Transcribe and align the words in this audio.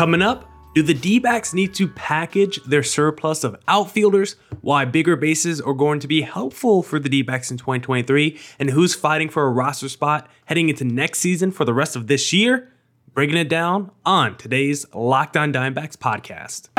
Coming 0.00 0.22
up, 0.22 0.50
do 0.74 0.82
the 0.82 0.94
D 0.94 1.18
backs 1.18 1.52
need 1.52 1.74
to 1.74 1.86
package 1.86 2.58
their 2.64 2.82
surplus 2.82 3.44
of 3.44 3.54
outfielders? 3.68 4.36
Why 4.62 4.86
bigger 4.86 5.14
bases 5.14 5.60
are 5.60 5.74
going 5.74 6.00
to 6.00 6.08
be 6.08 6.22
helpful 6.22 6.82
for 6.82 6.98
the 6.98 7.10
D 7.10 7.20
backs 7.20 7.50
in 7.50 7.58
2023? 7.58 8.38
And 8.58 8.70
who's 8.70 8.94
fighting 8.94 9.28
for 9.28 9.44
a 9.44 9.50
roster 9.50 9.90
spot 9.90 10.26
heading 10.46 10.70
into 10.70 10.84
next 10.84 11.18
season 11.18 11.50
for 11.50 11.66
the 11.66 11.74
rest 11.74 11.96
of 11.96 12.06
this 12.06 12.32
year? 12.32 12.72
Breaking 13.12 13.36
it 13.36 13.50
down 13.50 13.90
on 14.06 14.38
today's 14.38 14.86
Locked 14.94 15.36
On 15.36 15.52
Diamondbacks 15.52 15.98
podcast. 15.98 16.70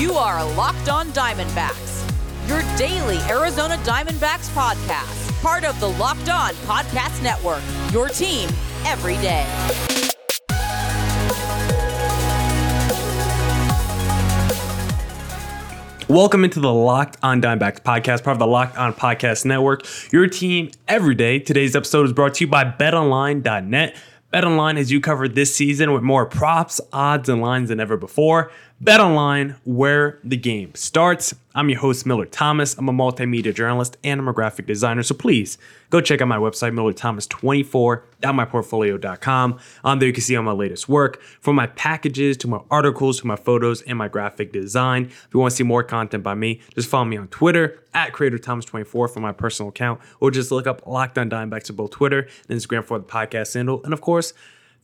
You 0.00 0.14
are 0.14 0.42
Locked 0.54 0.88
On 0.88 1.08
Diamondbacks, 1.08 2.08
your 2.48 2.62
daily 2.78 3.18
Arizona 3.28 3.76
Diamondbacks 3.84 4.48
podcast 4.54 5.21
part 5.42 5.64
of 5.64 5.78
the 5.80 5.88
Locked 5.88 6.28
On 6.28 6.54
Podcast 6.54 7.20
Network. 7.20 7.62
Your 7.92 8.08
team 8.08 8.48
every 8.86 9.14
day. 9.16 9.44
Welcome 16.08 16.44
into 16.44 16.60
the 16.60 16.72
Locked 16.72 17.16
On 17.24 17.42
Diamondbacks 17.42 17.80
podcast, 17.80 18.22
part 18.22 18.36
of 18.36 18.38
the 18.38 18.46
Locked 18.46 18.76
On 18.76 18.94
Podcast 18.94 19.44
Network. 19.44 19.84
Your 20.12 20.28
team 20.28 20.70
every 20.86 21.16
day. 21.16 21.40
Today's 21.40 21.74
episode 21.74 22.04
is 22.04 22.12
brought 22.12 22.34
to 22.34 22.44
you 22.44 22.50
by 22.50 22.64
BetOnline.net. 22.64 23.96
BetOnline 24.32 24.76
has 24.76 24.92
you 24.92 25.00
covered 25.00 25.34
this 25.34 25.54
season 25.54 25.92
with 25.92 26.02
more 26.02 26.24
props, 26.24 26.80
odds, 26.92 27.28
and 27.28 27.42
lines 27.42 27.68
than 27.68 27.80
ever 27.80 27.96
before. 27.96 28.50
Bet 28.82 28.98
online 28.98 29.54
where 29.62 30.18
the 30.24 30.36
game 30.36 30.74
starts. 30.74 31.32
I'm 31.54 31.68
your 31.68 31.78
host, 31.78 32.04
Miller 32.04 32.26
Thomas. 32.26 32.76
I'm 32.76 32.88
a 32.88 32.92
multimedia 32.92 33.54
journalist 33.54 33.96
and 34.02 34.20
I'm 34.20 34.26
a 34.26 34.32
graphic 34.32 34.66
designer. 34.66 35.04
So 35.04 35.14
please 35.14 35.56
go 35.90 36.00
check 36.00 36.20
out 36.20 36.26
my 36.26 36.38
website, 36.38 36.72
MillerThomas24.myportfolio.com. 36.72 39.58
On 39.84 39.98
there, 40.00 40.08
you 40.08 40.12
can 40.12 40.20
see 40.20 40.34
all 40.34 40.42
my 40.42 40.50
latest 40.50 40.88
work 40.88 41.22
from 41.22 41.54
my 41.54 41.68
packages 41.68 42.36
to 42.38 42.48
my 42.48 42.58
articles 42.72 43.20
to 43.20 43.28
my 43.28 43.36
photos 43.36 43.82
and 43.82 43.96
my 43.96 44.08
graphic 44.08 44.52
design. 44.52 45.04
If 45.04 45.28
you 45.32 45.38
want 45.38 45.52
to 45.52 45.56
see 45.58 45.62
more 45.62 45.84
content 45.84 46.24
by 46.24 46.34
me, 46.34 46.60
just 46.74 46.88
follow 46.88 47.04
me 47.04 47.16
on 47.16 47.28
Twitter 47.28 47.84
at 47.94 48.12
CreatorThomas24 48.12 48.86
for 48.86 49.20
my 49.20 49.30
personal 49.30 49.68
account, 49.68 50.00
or 50.18 50.32
just 50.32 50.50
look 50.50 50.66
up 50.66 50.88
Locked 50.88 51.18
On 51.18 51.30
Diamondbacks 51.30 51.70
on 51.70 51.76
both 51.76 51.92
Twitter 51.92 52.26
and 52.48 52.58
Instagram 52.58 52.84
for 52.84 52.98
the 52.98 53.04
podcast 53.04 53.54
handle. 53.54 53.80
And 53.84 53.92
of 53.92 54.00
course, 54.00 54.32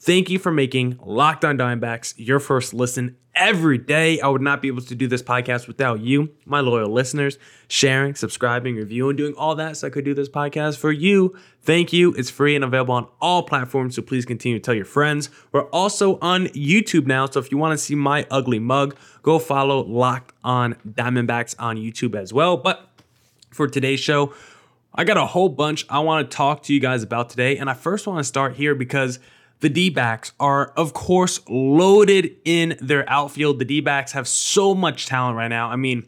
Thank 0.01 0.31
you 0.31 0.39
for 0.39 0.53
making 0.53 1.01
Locked 1.05 1.45
On 1.45 1.59
Diamondbacks 1.59 2.15
your 2.17 2.39
first 2.39 2.73
listen 2.73 3.17
every 3.39 3.79
day. 3.79 4.21
I 4.21 4.29
would 4.29 4.43
not 4.43 4.61
be 4.61 4.69
able 4.69 4.83
to 4.83 4.95
do 4.95 5.07
this 5.07 5.23
podcast 5.23 5.67
without 5.67 6.01
you, 6.01 6.31
my 6.45 6.61
loyal 6.61 6.91
listeners, 6.91 7.39
sharing, 7.69 8.15
subscribing, 8.15 8.77
reviewing, 8.77 9.17
doing 9.17 9.35
all 9.35 9.55
that 9.55 9.77
so 9.77 9.87
I 9.87 9.91
could 9.91 10.05
do 10.05 10.13
this 10.13 10.29
podcast 10.29 10.77
for 10.79 10.91
you. 10.91 11.37
Thank 11.63 11.93
you. 11.93 12.13
It's 12.15 12.31
free 12.31 12.55
and 12.55 12.65
available 12.65 12.95
on 12.95 13.07
all 13.21 13.43
platforms, 13.43 13.97
so 13.97 14.03
please 14.03 14.25
continue 14.25 14.59
to 14.59 14.63
tell 14.63 14.75
your 14.75 14.85
friends. 14.85 15.31
We're 15.53 15.69
also 15.71 16.19
on 16.21 16.47
YouTube 16.49 17.07
now, 17.07 17.27
so 17.27 17.41
if 17.41 17.51
you 17.51 17.59
want 17.59 17.79
to 17.79 17.83
see 17.83 17.95
my 17.95 18.27
ugly 18.31 18.59
mug, 18.59 18.97
go 19.23 19.39
follow 19.39 19.85
Locked 19.85 20.35
On 20.43 20.75
Diamondbacks 20.87 21.55
on 21.59 21.77
YouTube 21.77 22.15
as 22.15 22.33
well. 22.33 22.57
But 22.57 22.89
for 23.51 23.69
today's 23.69 24.01
show, 24.01 24.35
I 24.95 25.05
got 25.05 25.17
a 25.17 25.27
whole 25.27 25.49
bunch 25.49 25.87
I 25.89 26.01
want 26.01 26.29
to 26.29 26.37
talk 26.37 26.65
to 26.65 26.75
you 26.75 26.81
guys 26.81 27.03
about 27.03 27.31
today, 27.31 27.57
and 27.57 27.71
I 27.71 27.75
first 27.75 28.07
want 28.07 28.19
to 28.19 28.25
start 28.25 28.57
here 28.57 28.75
because– 28.75 29.19
the 29.61 29.69
D 29.69 29.91
backs 29.91 30.33
are, 30.39 30.73
of 30.77 30.93
course, 30.93 31.41
loaded 31.49 32.37
in 32.45 32.77
their 32.81 33.09
outfield. 33.09 33.59
The 33.59 33.65
D 33.65 33.81
backs 33.81 34.13
have 34.13 34.29
so 34.29 34.75
much 34.75 35.07
talent 35.07 35.37
right 35.37 35.49
now. 35.49 35.69
I 35.69 35.77
mean, 35.77 36.07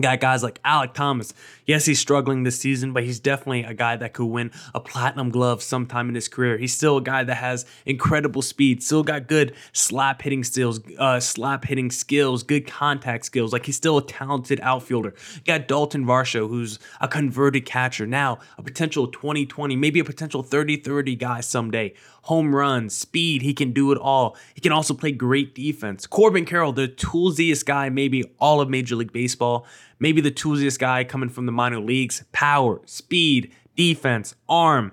got 0.00 0.20
guys 0.20 0.42
like 0.42 0.58
Alec 0.64 0.94
Thomas, 0.94 1.34
Yes, 1.64 1.84
he's 1.84 2.00
struggling 2.00 2.42
this 2.42 2.58
season, 2.58 2.92
but 2.92 3.04
he's 3.04 3.20
definitely 3.20 3.62
a 3.62 3.74
guy 3.74 3.96
that 3.96 4.14
could 4.14 4.26
win 4.26 4.50
a 4.74 4.80
platinum 4.80 5.30
glove 5.30 5.62
sometime 5.62 6.08
in 6.08 6.14
his 6.14 6.28
career. 6.28 6.58
He's 6.58 6.74
still 6.74 6.96
a 6.96 7.02
guy 7.02 7.22
that 7.22 7.36
has 7.36 7.64
incredible 7.86 8.42
speed, 8.42 8.82
still 8.82 9.04
got 9.04 9.28
good 9.28 9.54
slap 9.72 10.22
hitting 10.22 10.42
skills, 10.42 10.80
uh, 10.98 11.20
slap 11.20 11.64
hitting 11.64 11.90
skills, 11.90 12.42
good 12.42 12.66
contact 12.66 13.24
skills. 13.24 13.52
Like 13.52 13.66
he's 13.66 13.76
still 13.76 13.98
a 13.98 14.04
talented 14.04 14.60
outfielder. 14.60 15.14
You 15.36 15.42
got 15.44 15.68
Dalton 15.68 16.04
Varsho, 16.04 16.48
who's 16.48 16.80
a 17.00 17.06
converted 17.06 17.64
catcher 17.64 18.06
now, 18.06 18.40
a 18.58 18.62
potential 18.62 19.06
2020, 19.06 19.76
maybe 19.76 20.00
a 20.00 20.04
potential 20.04 20.42
30-30 20.42 21.18
guy 21.18 21.40
someday. 21.40 21.94
Home 22.22 22.54
runs, 22.54 22.94
speed, 22.94 23.42
he 23.42 23.52
can 23.52 23.72
do 23.72 23.90
it 23.92 23.98
all. 23.98 24.36
He 24.54 24.60
can 24.60 24.72
also 24.72 24.94
play 24.94 25.12
great 25.12 25.54
defense. 25.54 26.06
Corbin 26.06 26.44
Carroll, 26.44 26.72
the 26.72 26.88
toolsiest 26.88 27.66
guy, 27.66 27.88
maybe 27.88 28.24
all 28.38 28.60
of 28.60 28.68
Major 28.68 28.94
League 28.96 29.12
Baseball 29.12 29.66
maybe 30.02 30.20
the 30.20 30.32
toolsiest 30.32 30.80
guy 30.80 31.04
coming 31.04 31.28
from 31.28 31.46
the 31.46 31.52
minor 31.52 31.78
leagues. 31.78 32.24
Power, 32.32 32.80
speed, 32.84 33.52
defense, 33.76 34.34
arm, 34.48 34.90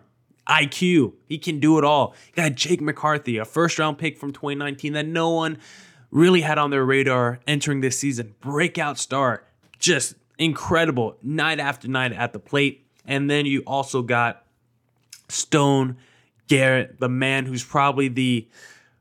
IQ. 0.47 1.13
He 1.27 1.39
can 1.39 1.59
do 1.59 1.79
it 1.79 1.83
all. 1.83 2.13
You 2.27 2.43
got 2.43 2.55
Jake 2.55 2.79
McCarthy, 2.79 3.37
a 3.37 3.43
first 3.43 3.79
round 3.79 3.97
pick 3.97 4.19
from 4.19 4.31
2019 4.31 4.93
that 4.93 5.07
no 5.07 5.31
one 5.31 5.57
really 6.11 6.41
had 6.41 6.59
on 6.59 6.69
their 6.69 6.85
radar 6.85 7.39
entering 7.47 7.81
this 7.81 7.97
season. 7.97 8.35
Breakout 8.39 8.99
star, 8.99 9.43
just 9.79 10.13
incredible 10.37 11.17
night 11.23 11.59
after 11.59 11.87
night 11.87 12.13
at 12.13 12.31
the 12.31 12.39
plate. 12.39 12.85
And 13.03 13.29
then 13.29 13.47
you 13.47 13.63
also 13.65 14.03
got 14.03 14.45
Stone 15.27 15.97
Garrett, 16.49 16.99
the 16.99 17.07
man 17.07 17.45
who's 17.45 17.63
probably 17.63 18.09
the 18.09 18.49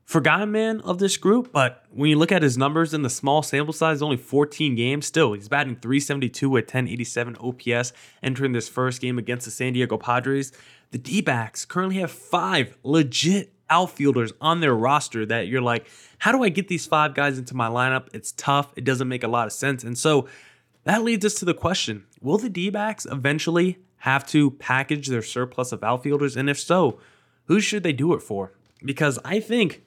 forgotten 0.05 0.51
man 0.51 0.79
of 0.81 0.99
this 0.99 1.17
group, 1.17 1.51
but 1.51 1.83
when 1.91 2.09
you 2.09 2.17
look 2.17 2.31
at 2.31 2.41
his 2.41 2.57
numbers 2.57 2.93
in 2.93 3.01
the 3.01 3.09
small 3.09 3.43
sample 3.43 3.73
size, 3.73 4.01
only 4.01 4.17
14 4.17 4.75
games, 4.75 5.05
still 5.05 5.33
he's 5.33 5.49
batting 5.49 5.75
372 5.75 6.49
with 6.49 6.65
1087 6.65 7.35
OPS 7.35 7.93
entering 8.23 8.53
this 8.53 8.69
first 8.69 9.01
game 9.01 9.17
against 9.17 9.45
the 9.45 9.51
San 9.51 9.73
Diego 9.73 9.97
Padres. 9.97 10.51
The 10.91 10.97
D 10.97 11.21
backs 11.21 11.65
currently 11.65 11.97
have 11.97 12.11
five 12.11 12.77
legit 12.83 13.53
outfielders 13.69 14.31
on 14.41 14.61
their 14.61 14.73
roster 14.73 15.25
that 15.25 15.47
you're 15.47 15.61
like, 15.61 15.87
how 16.17 16.31
do 16.31 16.43
I 16.43 16.49
get 16.49 16.67
these 16.67 16.85
five 16.85 17.13
guys 17.13 17.37
into 17.37 17.55
my 17.55 17.67
lineup? 17.67 18.07
It's 18.13 18.31
tough. 18.31 18.73
It 18.75 18.83
doesn't 18.83 19.07
make 19.07 19.23
a 19.23 19.27
lot 19.27 19.45
of 19.45 19.53
sense. 19.53 19.83
And 19.83 19.97
so 19.97 20.27
that 20.85 21.03
leads 21.03 21.25
us 21.25 21.35
to 21.35 21.45
the 21.45 21.53
question 21.53 22.05
Will 22.21 22.37
the 22.37 22.49
D 22.49 22.69
backs 22.69 23.05
eventually 23.09 23.77
have 23.97 24.25
to 24.27 24.51
package 24.51 25.07
their 25.07 25.21
surplus 25.21 25.71
of 25.71 25.83
outfielders? 25.83 26.35
And 26.35 26.49
if 26.49 26.59
so, 26.59 26.99
who 27.49 27.59
should 27.59 27.83
they 27.83 27.91
do 27.91 28.13
it 28.13 28.21
for? 28.21 28.53
Because 28.85 29.19
I 29.25 29.39
think 29.39 29.83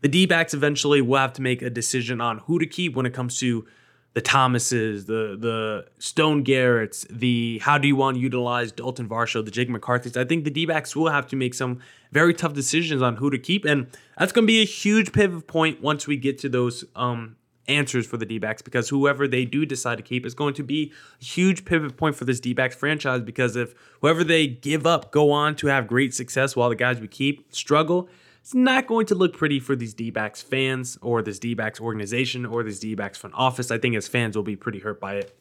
the 0.00 0.08
D 0.08 0.26
backs 0.26 0.54
eventually 0.54 1.00
will 1.00 1.18
have 1.18 1.34
to 1.34 1.42
make 1.42 1.62
a 1.62 1.70
decision 1.70 2.20
on 2.20 2.38
who 2.38 2.58
to 2.58 2.66
keep 2.66 2.96
when 2.96 3.06
it 3.06 3.14
comes 3.14 3.38
to 3.38 3.66
the 4.14 4.20
Thomases, 4.20 5.04
the 5.04 5.36
the 5.38 5.86
Stone 5.98 6.44
Garretts, 6.44 7.06
the 7.10 7.58
how 7.62 7.76
do 7.78 7.86
you 7.86 7.94
want 7.94 8.16
to 8.16 8.20
utilize 8.20 8.72
Dalton 8.72 9.08
Varsho, 9.08 9.44
the 9.44 9.50
Jake 9.50 9.68
McCarthy's. 9.68 10.16
I 10.16 10.24
think 10.24 10.44
the 10.44 10.50
D 10.50 10.64
backs 10.66 10.96
will 10.96 11.10
have 11.10 11.26
to 11.28 11.36
make 11.36 11.52
some 11.52 11.80
very 12.10 12.32
tough 12.32 12.54
decisions 12.54 13.02
on 13.02 13.16
who 13.16 13.28
to 13.28 13.38
keep. 13.38 13.66
And 13.66 13.86
that's 14.18 14.32
going 14.32 14.44
to 14.44 14.46
be 14.46 14.62
a 14.62 14.66
huge 14.66 15.12
pivot 15.12 15.46
point 15.46 15.82
once 15.82 16.06
we 16.06 16.16
get 16.16 16.38
to 16.38 16.48
those 16.48 16.84
um, 16.96 17.36
answers 17.68 18.06
for 18.06 18.16
the 18.16 18.26
D 18.26 18.38
backs 18.38 18.62
because 18.62 18.88
whoever 18.88 19.26
they 19.26 19.44
do 19.44 19.64
decide 19.64 19.96
to 19.96 20.02
keep 20.02 20.26
is 20.26 20.34
going 20.34 20.54
to 20.54 20.62
be 20.62 20.92
a 21.20 21.24
huge 21.24 21.64
pivot 21.64 21.96
point 21.96 22.16
for 22.16 22.24
this 22.24 22.40
D 22.40 22.52
backs 22.52 22.76
franchise. 22.76 23.20
Because 23.22 23.56
if 23.56 23.74
whoever 24.00 24.24
they 24.24 24.46
give 24.46 24.86
up 24.86 25.10
go 25.10 25.30
on 25.30 25.56
to 25.56 25.68
have 25.68 25.86
great 25.86 26.14
success 26.14 26.54
while 26.56 26.68
the 26.68 26.76
guys 26.76 27.00
we 27.00 27.08
keep 27.08 27.52
struggle, 27.54 28.08
it's 28.40 28.54
not 28.54 28.86
going 28.86 29.06
to 29.06 29.14
look 29.14 29.36
pretty 29.36 29.58
for 29.60 29.74
these 29.74 29.94
D 29.94 30.10
backs 30.10 30.42
fans 30.42 30.98
or 31.00 31.22
this 31.22 31.38
D 31.38 31.54
backs 31.54 31.80
organization 31.80 32.44
or 32.44 32.62
this 32.62 32.78
D 32.78 32.94
backs 32.94 33.18
front 33.18 33.34
office. 33.34 33.70
I 33.70 33.78
think 33.78 33.96
as 33.96 34.08
fans, 34.08 34.36
we'll 34.36 34.42
be 34.42 34.56
pretty 34.56 34.80
hurt 34.80 35.00
by 35.00 35.14
it. 35.14 35.38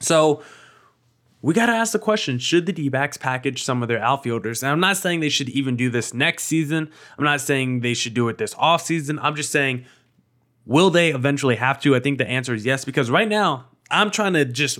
So, 0.00 0.42
we 1.42 1.54
got 1.54 1.66
to 1.66 1.72
ask 1.72 1.92
the 1.92 1.98
question 1.98 2.38
should 2.38 2.66
the 2.66 2.72
D 2.72 2.88
backs 2.88 3.16
package 3.16 3.64
some 3.64 3.82
of 3.82 3.88
their 3.88 4.00
outfielders? 4.00 4.62
And 4.62 4.70
I'm 4.70 4.80
not 4.80 4.96
saying 4.96 5.20
they 5.20 5.28
should 5.28 5.48
even 5.48 5.76
do 5.76 5.90
this 5.90 6.14
next 6.14 6.44
season. 6.44 6.88
I'm 7.18 7.24
not 7.24 7.40
saying 7.40 7.80
they 7.80 7.94
should 7.94 8.14
do 8.14 8.28
it 8.28 8.38
this 8.38 8.54
off 8.58 8.82
season. 8.82 9.18
I'm 9.18 9.34
just 9.34 9.50
saying, 9.50 9.84
will 10.66 10.90
they 10.90 11.12
eventually 11.12 11.56
have 11.56 11.80
to? 11.82 11.94
I 11.94 12.00
think 12.00 12.18
the 12.18 12.28
answer 12.28 12.54
is 12.54 12.64
yes, 12.64 12.84
because 12.84 13.10
right 13.10 13.28
now, 13.28 13.66
I'm 13.90 14.10
trying 14.10 14.32
to 14.34 14.44
just 14.44 14.78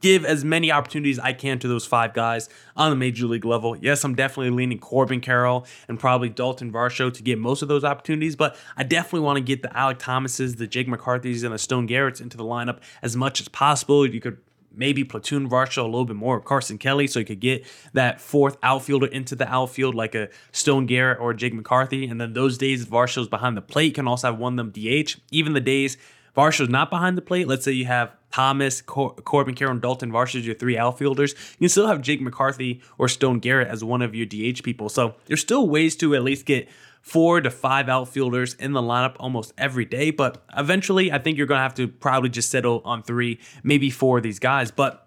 give 0.00 0.24
as 0.26 0.44
many 0.44 0.70
opportunities 0.70 1.18
I 1.18 1.32
can 1.32 1.58
to 1.60 1.68
those 1.68 1.86
five 1.86 2.12
guys 2.12 2.50
on 2.76 2.90
the 2.90 2.96
major 2.96 3.26
league 3.26 3.46
level. 3.46 3.74
Yes, 3.74 4.04
I'm 4.04 4.14
definitely 4.14 4.50
leaning 4.50 4.78
Corbin 4.78 5.22
Carroll 5.22 5.66
and 5.88 5.98
probably 5.98 6.28
Dalton 6.28 6.70
Varsho 6.70 7.10
to 7.10 7.22
get 7.22 7.38
most 7.38 7.62
of 7.62 7.68
those 7.68 7.84
opportunities, 7.84 8.36
but 8.36 8.54
I 8.76 8.82
definitely 8.82 9.20
want 9.20 9.38
to 9.38 9.42
get 9.42 9.62
the 9.62 9.74
Alec 9.74 9.98
Thomases, 9.98 10.56
the 10.56 10.66
Jake 10.66 10.88
McCarthy's, 10.88 11.42
and 11.42 11.54
the 11.54 11.58
Stone 11.58 11.88
Garretts 11.88 12.20
into 12.20 12.36
the 12.36 12.44
lineup 12.44 12.80
as 13.00 13.16
much 13.16 13.40
as 13.40 13.48
possible. 13.48 14.06
You 14.06 14.20
could 14.20 14.36
maybe 14.76 15.04
platoon 15.04 15.48
Varsho 15.48 15.78
a 15.78 15.86
little 15.86 16.04
bit 16.04 16.16
more, 16.16 16.40
Carson 16.40 16.78
Kelly, 16.78 17.06
so 17.06 17.18
you 17.18 17.24
could 17.24 17.40
get 17.40 17.64
that 17.92 18.20
fourth 18.20 18.56
outfielder 18.62 19.06
into 19.06 19.34
the 19.34 19.48
outfield 19.48 19.94
like 19.94 20.14
a 20.14 20.28
Stone 20.52 20.86
Garrett 20.86 21.20
or 21.20 21.34
Jake 21.34 21.54
McCarthy. 21.54 22.06
And 22.06 22.20
then 22.20 22.32
those 22.32 22.58
days 22.58 22.86
Varsho's 22.86 23.28
behind 23.28 23.56
the 23.56 23.62
plate 23.62 23.94
can 23.94 24.08
also 24.08 24.28
have 24.28 24.38
one 24.38 24.58
of 24.58 24.72
them 24.72 24.72
DH. 24.72 25.16
Even 25.30 25.52
the 25.52 25.60
days 25.60 25.96
Varsho's 26.36 26.68
not 26.68 26.90
behind 26.90 27.16
the 27.16 27.22
plate, 27.22 27.46
let's 27.46 27.64
say 27.64 27.72
you 27.72 27.84
have 27.84 28.12
Thomas, 28.32 28.82
Cor- 28.82 29.14
Corbin 29.14 29.54
Carroll, 29.54 29.78
Dalton 29.78 30.10
Varsho's 30.10 30.44
your 30.44 30.56
three 30.56 30.76
outfielders. 30.76 31.32
You 31.52 31.64
can 31.64 31.68
still 31.68 31.86
have 31.86 32.02
Jake 32.02 32.20
McCarthy 32.20 32.82
or 32.98 33.08
Stone 33.08 33.38
Garrett 33.38 33.68
as 33.68 33.84
one 33.84 34.02
of 34.02 34.14
your 34.14 34.26
DH 34.26 34.64
people. 34.64 34.88
So 34.88 35.14
there's 35.26 35.40
still 35.40 35.68
ways 35.68 35.94
to 35.96 36.14
at 36.16 36.24
least 36.24 36.44
get 36.44 36.68
four 37.04 37.38
to 37.38 37.50
five 37.50 37.86
outfielders 37.90 38.54
in 38.54 38.72
the 38.72 38.80
lineup 38.80 39.14
almost 39.20 39.52
every 39.58 39.84
day. 39.84 40.10
But 40.10 40.42
eventually, 40.56 41.12
I 41.12 41.18
think 41.18 41.36
you're 41.36 41.46
going 41.46 41.58
to 41.58 41.62
have 41.62 41.74
to 41.74 41.86
probably 41.86 42.30
just 42.30 42.50
settle 42.50 42.80
on 42.86 43.02
three, 43.02 43.38
maybe 43.62 43.90
four 43.90 44.16
of 44.16 44.22
these 44.22 44.38
guys. 44.38 44.70
But 44.70 45.06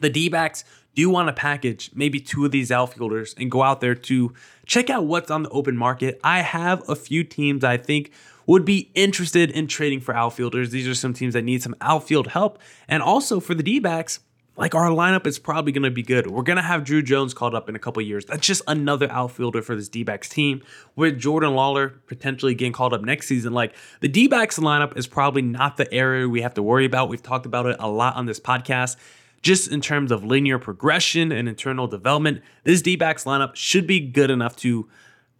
the 0.00 0.10
D 0.10 0.28
backs 0.28 0.64
do 0.96 1.08
want 1.08 1.28
to 1.28 1.32
package 1.32 1.92
maybe 1.94 2.18
two 2.18 2.44
of 2.44 2.50
these 2.50 2.72
outfielders 2.72 3.36
and 3.38 3.52
go 3.52 3.62
out 3.62 3.80
there 3.80 3.94
to 3.94 4.34
check 4.66 4.90
out 4.90 5.06
what's 5.06 5.30
on 5.30 5.44
the 5.44 5.50
open 5.50 5.76
market, 5.76 6.20
I 6.24 6.40
have 6.40 6.86
a 6.88 6.96
few 6.96 7.22
teams 7.22 7.62
I 7.62 7.76
think 7.76 8.10
would 8.48 8.64
be 8.64 8.90
interested 8.96 9.52
in 9.52 9.68
trading 9.68 10.00
for 10.00 10.16
outfielders. 10.16 10.70
These 10.70 10.88
are 10.88 10.94
some 10.94 11.14
teams 11.14 11.34
that 11.34 11.42
need 11.42 11.62
some 11.62 11.76
outfield 11.80 12.28
help. 12.28 12.58
And 12.88 13.00
also 13.00 13.38
for 13.38 13.54
the 13.54 13.62
D 13.62 13.78
backs, 13.78 14.18
like 14.58 14.74
our 14.74 14.88
lineup 14.88 15.24
is 15.24 15.38
probably 15.38 15.70
going 15.70 15.84
to 15.84 15.90
be 15.90 16.02
good. 16.02 16.26
We're 16.26 16.42
going 16.42 16.56
to 16.56 16.62
have 16.62 16.82
Druw 16.82 17.04
Jones 17.04 17.32
called 17.32 17.54
up 17.54 17.68
in 17.68 17.76
a 17.76 17.78
couple 17.78 18.02
years. 18.02 18.24
That's 18.24 18.44
just 18.44 18.60
another 18.66 19.08
outfielder 19.10 19.62
for 19.62 19.76
this 19.76 19.88
D-backs 19.88 20.28
team. 20.28 20.62
With 20.96 21.16
Jordan 21.18 21.52
Lawlar 21.52 21.94
potentially 22.08 22.56
getting 22.56 22.72
called 22.72 22.92
up 22.92 23.02
next 23.02 23.28
season, 23.28 23.52
like 23.52 23.74
the 24.00 24.08
D-backs 24.08 24.58
lineup 24.58 24.98
is 24.98 25.06
probably 25.06 25.42
not 25.42 25.76
the 25.76 25.90
area 25.94 26.28
we 26.28 26.42
have 26.42 26.54
to 26.54 26.62
worry 26.62 26.84
about. 26.84 27.08
We've 27.08 27.22
talked 27.22 27.46
about 27.46 27.66
it 27.66 27.76
a 27.78 27.88
lot 27.88 28.16
on 28.16 28.26
this 28.26 28.40
podcast. 28.40 28.96
Just 29.42 29.70
in 29.70 29.80
terms 29.80 30.10
of 30.10 30.24
linear 30.24 30.58
progression 30.58 31.30
and 31.30 31.48
internal 31.48 31.86
development, 31.86 32.42
this 32.64 32.82
D-backs 32.82 33.22
lineup 33.22 33.54
should 33.54 33.86
be 33.86 34.00
good 34.00 34.28
enough 34.28 34.56
to 34.56 34.88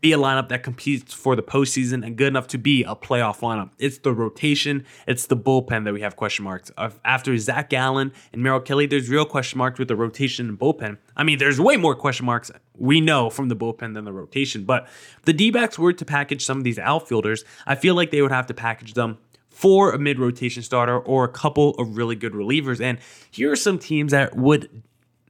be 0.00 0.12
a 0.12 0.16
lineup 0.16 0.48
that 0.48 0.62
competes 0.62 1.12
for 1.12 1.34
the 1.34 1.42
postseason 1.42 2.06
and 2.06 2.16
good 2.16 2.28
enough 2.28 2.46
to 2.48 2.58
be 2.58 2.84
a 2.84 2.94
playoff 2.94 3.40
lineup. 3.40 3.70
It's 3.78 3.98
the 3.98 4.12
rotation, 4.12 4.84
it's 5.08 5.26
the 5.26 5.36
bullpen 5.36 5.84
that 5.84 5.92
we 5.92 6.02
have 6.02 6.14
question 6.14 6.44
marks. 6.44 6.70
After 7.04 7.36
Zac 7.36 7.70
Gallen 7.70 8.12
and 8.32 8.42
Merrill 8.42 8.60
Kelly, 8.60 8.86
there's 8.86 9.08
real 9.08 9.24
question 9.24 9.58
marks 9.58 9.78
with 9.78 9.88
the 9.88 9.96
rotation 9.96 10.48
and 10.48 10.58
bullpen. 10.58 10.98
I 11.16 11.24
mean, 11.24 11.38
there's 11.38 11.60
way 11.60 11.76
more 11.76 11.96
question 11.96 12.26
marks 12.26 12.50
we 12.74 13.00
know 13.00 13.28
from 13.28 13.48
the 13.48 13.56
bullpen 13.56 13.94
than 13.94 14.04
the 14.04 14.12
rotation. 14.12 14.64
But 14.64 14.88
the 15.24 15.32
D 15.32 15.50
backs 15.50 15.78
were 15.78 15.92
to 15.92 16.04
package 16.04 16.44
some 16.44 16.58
of 16.58 16.64
these 16.64 16.78
outfielders, 16.78 17.44
I 17.66 17.74
feel 17.74 17.96
like 17.96 18.12
they 18.12 18.22
would 18.22 18.30
have 18.30 18.46
to 18.46 18.54
package 18.54 18.94
them 18.94 19.18
for 19.50 19.90
a 19.90 19.98
mid 19.98 20.20
rotation 20.20 20.62
starter 20.62 20.96
or 20.96 21.24
a 21.24 21.28
couple 21.28 21.70
of 21.70 21.96
really 21.96 22.14
good 22.14 22.32
relievers. 22.32 22.80
And 22.80 22.98
here 23.32 23.50
are 23.50 23.56
some 23.56 23.80
teams 23.80 24.12
that 24.12 24.36
would 24.36 24.84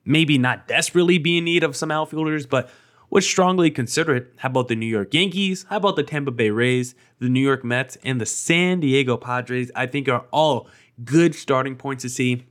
maybe 0.05 0.37
not 0.37 0.69
desperately 0.69 1.17
be 1.17 1.39
in 1.39 1.45
need 1.45 1.65
of 1.65 1.75
some 1.75 1.91
outfielders, 1.91 2.45
but 2.45 2.71
would 3.11 3.25
strongly 3.25 3.71
consider 3.71 4.15
it. 4.15 4.33
How 4.37 4.49
about 4.49 4.69
the 4.69 4.77
New 4.77 4.87
York 4.87 5.15
Yankees? 5.15 5.67
How 5.69 5.79
about 5.79 5.97
the 5.97 6.03
Tampa 6.03 6.31
Bay 6.31 6.51
Rays, 6.51 6.95
the 7.19 7.29
New 7.29 7.41
York 7.41 7.65
Mets, 7.65 7.97
and 8.03 8.21
the 8.21 8.27
San 8.27 8.81
Diego 8.81 9.17
Padres? 9.17 9.71
I 9.75 9.87
think 9.87 10.09
are 10.09 10.27
all 10.31 10.69
good 11.05 11.35
starting 11.35 11.77
points 11.77 12.03
to 12.03 12.09
see 12.09 12.45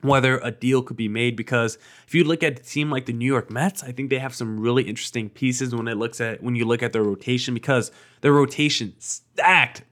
whether 0.00 0.38
a 0.38 0.50
deal 0.50 0.82
could 0.82 0.96
be 0.96 1.08
made 1.08 1.36
because 1.36 1.76
if 2.06 2.14
you 2.14 2.22
look 2.22 2.42
at 2.42 2.60
a 2.60 2.62
team 2.62 2.90
like 2.90 3.06
the 3.06 3.12
New 3.12 3.26
York 3.26 3.50
Mets, 3.50 3.82
I 3.82 3.90
think 3.90 4.10
they 4.10 4.18
have 4.18 4.34
some 4.34 4.60
really 4.60 4.84
interesting 4.84 5.28
pieces 5.28 5.74
when 5.74 5.88
it 5.88 5.96
looks 5.96 6.20
at 6.20 6.42
when 6.42 6.54
you 6.54 6.64
look 6.64 6.82
at 6.82 6.92
their 6.92 7.02
rotation 7.02 7.54
because 7.54 7.90
their 8.20 8.32
rotation 8.32 8.94
stacked 8.98 9.82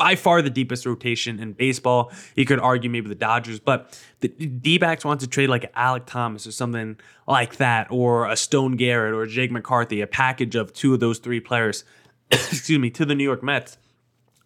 by 0.00 0.16
far 0.16 0.40
the 0.40 0.48
deepest 0.48 0.86
rotation 0.86 1.38
in 1.38 1.52
baseball. 1.52 2.10
You 2.34 2.46
could 2.46 2.58
argue 2.58 2.88
maybe 2.88 3.10
the 3.10 3.14
Dodgers, 3.14 3.60
but 3.60 4.02
the 4.20 4.28
D 4.28 4.78
backs 4.78 5.04
want 5.04 5.20
to 5.20 5.26
trade 5.26 5.50
like 5.50 5.70
Alec 5.74 6.06
Thomas 6.06 6.46
or 6.46 6.52
something 6.52 6.98
like 7.28 7.56
that, 7.56 7.86
or 7.90 8.26
a 8.26 8.34
Stone 8.34 8.76
Garrett 8.76 9.12
or 9.12 9.26
Jake 9.26 9.52
McCarthy, 9.52 10.00
a 10.00 10.06
package 10.06 10.54
of 10.54 10.72
two 10.72 10.94
of 10.94 11.00
those 11.00 11.18
three 11.18 11.38
players, 11.38 11.84
excuse 12.30 12.78
me, 12.78 12.88
to 12.88 13.04
the 13.04 13.14
New 13.14 13.24
York 13.24 13.42
Mets. 13.42 13.76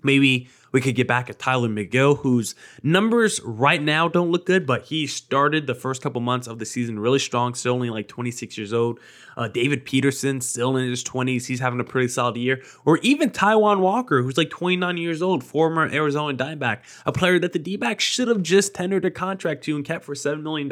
Maybe 0.05 0.49
we 0.75 0.81
could 0.81 0.97
get 0.97 1.07
back 1.07 1.31
at 1.31 1.39
Tylor 1.39 1.69
Megill, 1.69 2.19
whose 2.19 2.57
numbers 2.83 3.41
right 3.45 3.81
now 3.81 4.09
don't 4.09 4.33
look 4.33 4.45
good, 4.45 4.67
but 4.67 4.83
he 4.83 5.07
started 5.07 5.69
the 5.69 5.75
first 5.75 6.03
couple 6.03 6.21
months 6.21 6.49
of 6.49 6.59
the 6.59 6.67
season 6.67 6.99
really 6.99 7.21
strong, 7.21 7.55
still 7.55 7.75
only 7.75 7.91
like 7.91 8.09
26 8.09 8.59
years 8.59 8.73
old. 8.73 8.99
Uh, 9.37 9.47
David 9.47 9.85
Peterson, 9.85 10.41
still 10.41 10.77
in 10.77 10.91
his 10.91 11.05
20s, 11.05 11.47
he's 11.47 11.61
having 11.61 11.79
a 11.79 11.85
pretty 11.85 12.09
solid 12.09 12.37
year. 12.37 12.61
Or 12.85 12.99
even 12.99 13.31
Taijuan 13.31 13.79
Walker, 13.79 14.21
who's 14.21 14.37
like 14.37 14.51
29 14.51 14.97
years 14.97 15.23
old, 15.23 15.45
former 15.45 15.89
Arizona 15.89 16.37
Diamondback, 16.37 16.81
a 17.07 17.13
player 17.13 17.39
that 17.39 17.53
the 17.53 17.61
D 17.61 17.77
backs 17.77 18.03
should 18.03 18.27
have 18.27 18.43
just 18.43 18.75
tendered 18.75 19.05
a 19.05 19.13
contract 19.13 19.63
to 19.65 19.77
and 19.77 19.85
kept 19.85 20.05
for 20.05 20.15
$7 20.15 20.43
million 20.43 20.69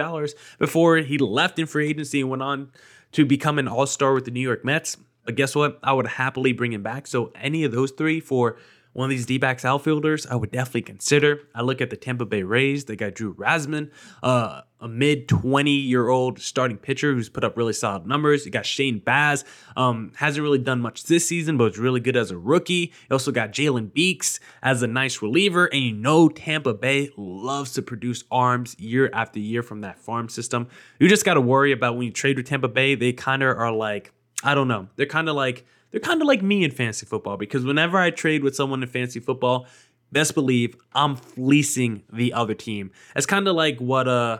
before 0.58 0.96
he 0.96 1.16
left 1.16 1.60
in 1.60 1.66
free 1.66 1.88
agency 1.88 2.20
and 2.20 2.28
went 2.28 2.42
on 2.42 2.72
to 3.12 3.24
become 3.24 3.56
an 3.60 3.68
all 3.68 3.86
star 3.86 4.14
with 4.14 4.24
the 4.24 4.32
New 4.32 4.40
York 4.40 4.64
Mets. 4.64 4.96
But 5.24 5.36
guess 5.36 5.54
what? 5.54 5.78
I 5.84 5.92
would 5.92 6.08
happily 6.08 6.52
bring 6.52 6.72
him 6.72 6.82
back. 6.82 7.06
So 7.06 7.30
any 7.36 7.62
of 7.62 7.70
those 7.70 7.92
three 7.92 8.18
for 8.18 8.56
one 8.92 9.06
of 9.06 9.10
these 9.10 9.24
D 9.24 9.38
backs 9.38 9.64
outfielders, 9.64 10.26
I 10.26 10.34
would 10.34 10.50
definitely 10.50 10.82
consider. 10.82 11.40
I 11.54 11.62
look 11.62 11.80
at 11.80 11.90
the 11.90 11.96
Tampa 11.96 12.26
Bay 12.26 12.42
Rays. 12.42 12.84
They 12.84 12.96
got 12.96 13.14
Drew 13.14 13.30
Rasmussen, 13.30 13.90
uh, 14.22 14.62
a 14.80 14.88
mid 14.88 15.28
20 15.28 15.70
year 15.70 16.08
old 16.08 16.40
starting 16.40 16.76
pitcher 16.76 17.14
who's 17.14 17.28
put 17.28 17.42
up 17.44 17.56
really 17.56 17.72
solid 17.72 18.06
numbers. 18.06 18.44
You 18.44 18.52
got 18.52 18.66
Shane 18.66 18.98
Baz, 18.98 19.44
um, 19.76 20.12
hasn't 20.16 20.42
really 20.42 20.58
done 20.58 20.80
much 20.80 21.04
this 21.04 21.26
season, 21.26 21.56
but 21.56 21.64
was 21.64 21.78
really 21.78 22.00
good 22.00 22.16
as 22.16 22.30
a 22.30 22.36
rookie. 22.36 22.92
You 23.08 23.12
also 23.12 23.32
got 23.32 23.52
Jalen 23.52 23.94
Beeks 23.94 24.40
as 24.62 24.82
a 24.82 24.86
nice 24.86 25.22
reliever. 25.22 25.66
And 25.66 25.82
you 25.82 25.92
know, 25.92 26.28
Tampa 26.28 26.74
Bay 26.74 27.10
loves 27.16 27.72
to 27.74 27.82
produce 27.82 28.24
arms 28.30 28.78
year 28.78 29.08
after 29.14 29.38
year 29.38 29.62
from 29.62 29.80
that 29.82 29.98
farm 29.98 30.28
system. 30.28 30.68
You 30.98 31.08
just 31.08 31.24
got 31.24 31.34
to 31.34 31.40
worry 31.40 31.72
about 31.72 31.96
when 31.96 32.06
you 32.06 32.12
trade 32.12 32.36
with 32.36 32.46
Tampa 32.46 32.68
Bay, 32.68 32.94
they 32.94 33.12
kind 33.12 33.42
of 33.42 33.56
are 33.56 33.72
like, 33.72 34.12
I 34.44 34.54
don't 34.54 34.68
know, 34.68 34.88
they're 34.96 35.06
kind 35.06 35.28
of 35.28 35.36
like, 35.36 35.64
they're 35.92 36.00
kind 36.00 36.20
of 36.20 36.26
like 36.26 36.42
me 36.42 36.64
in 36.64 36.70
fantasy 36.70 37.06
football 37.06 37.36
because 37.36 37.64
whenever 37.64 37.98
I 37.98 38.10
trade 38.10 38.42
with 38.42 38.56
someone 38.56 38.82
in 38.82 38.88
fantasy 38.88 39.20
football, 39.20 39.66
best 40.10 40.34
believe 40.34 40.76
I'm 40.94 41.14
fleecing 41.16 42.02
the 42.12 42.32
other 42.32 42.54
team. 42.54 42.90
It's 43.14 43.26
kind 43.26 43.46
of 43.46 43.54
like 43.54 43.78
what 43.78 44.08
uh 44.08 44.38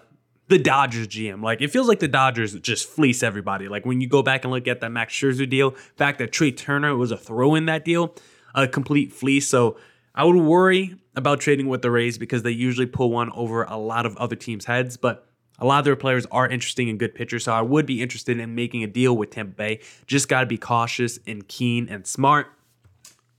the 0.49 0.59
Dodgers 0.59 1.09
GM. 1.09 1.43
Like 1.43 1.63
it 1.63 1.71
feels 1.71 1.89
like 1.89 2.01
the 2.01 2.09
Dodgers 2.09 2.55
just 2.61 2.89
fleece 2.89 3.23
everybody. 3.23 3.69
Like 3.69 3.87
when 3.87 4.01
you 4.01 4.09
go 4.09 4.23
back 4.23 4.45
and 4.45 4.53
look 4.53 4.67
at 4.67 4.81
that 4.81 4.91
Max 4.91 5.15
Scherzer 5.15 5.49
deal, 5.49 5.71
fact 5.97 6.19
that 6.19 6.33
Trea 6.33 6.53
Turner 6.53 6.97
was 6.97 7.11
a 7.11 7.17
throw 7.17 7.55
in 7.55 7.67
that 7.67 7.85
deal, 7.85 8.15
a 8.55 8.67
complete 8.67 9.13
fleece. 9.13 9.49
So 9.49 9.79
I 10.15 10.25
would 10.25 10.37
worry 10.37 10.97
about 11.15 11.41
trading 11.41 11.69
with 11.69 11.83
the 11.83 11.91
Rays 11.91 12.19
because 12.19 12.43
they 12.43 12.51
usually 12.51 12.87
pull 12.87 13.11
one 13.11 13.31
over 13.33 13.65
a 13.65 13.77
lot 13.77 14.05
of 14.05 14.17
other 14.17 14.37
teams' 14.37 14.65
heads. 14.65 14.97
But 14.97 15.27
a 15.63 15.65
lot 15.65 15.79
of 15.79 15.85
their 15.85 15.97
players 15.97 16.27
are 16.33 16.49
interesting 16.49 16.91
and 16.91 16.99
good 16.99 17.15
pitchers, 17.15 17.45
so 17.45 17.53
I 17.53 17.63
would 17.63 17.87
be 17.87 18.03
interested 18.03 18.39
in 18.39 18.55
making 18.57 18.83
a 18.83 18.89
deal 18.89 19.17
with 19.17 19.31
Tampa 19.31 19.53
Bay. 19.53 19.81
Just 20.09 20.29
got 20.29 20.41
to 20.41 20.47
be 20.47 20.59
cautious 20.59 21.21
and 21.25 21.47
keen 21.47 21.89
and 21.89 22.05
smart. 22.05 22.49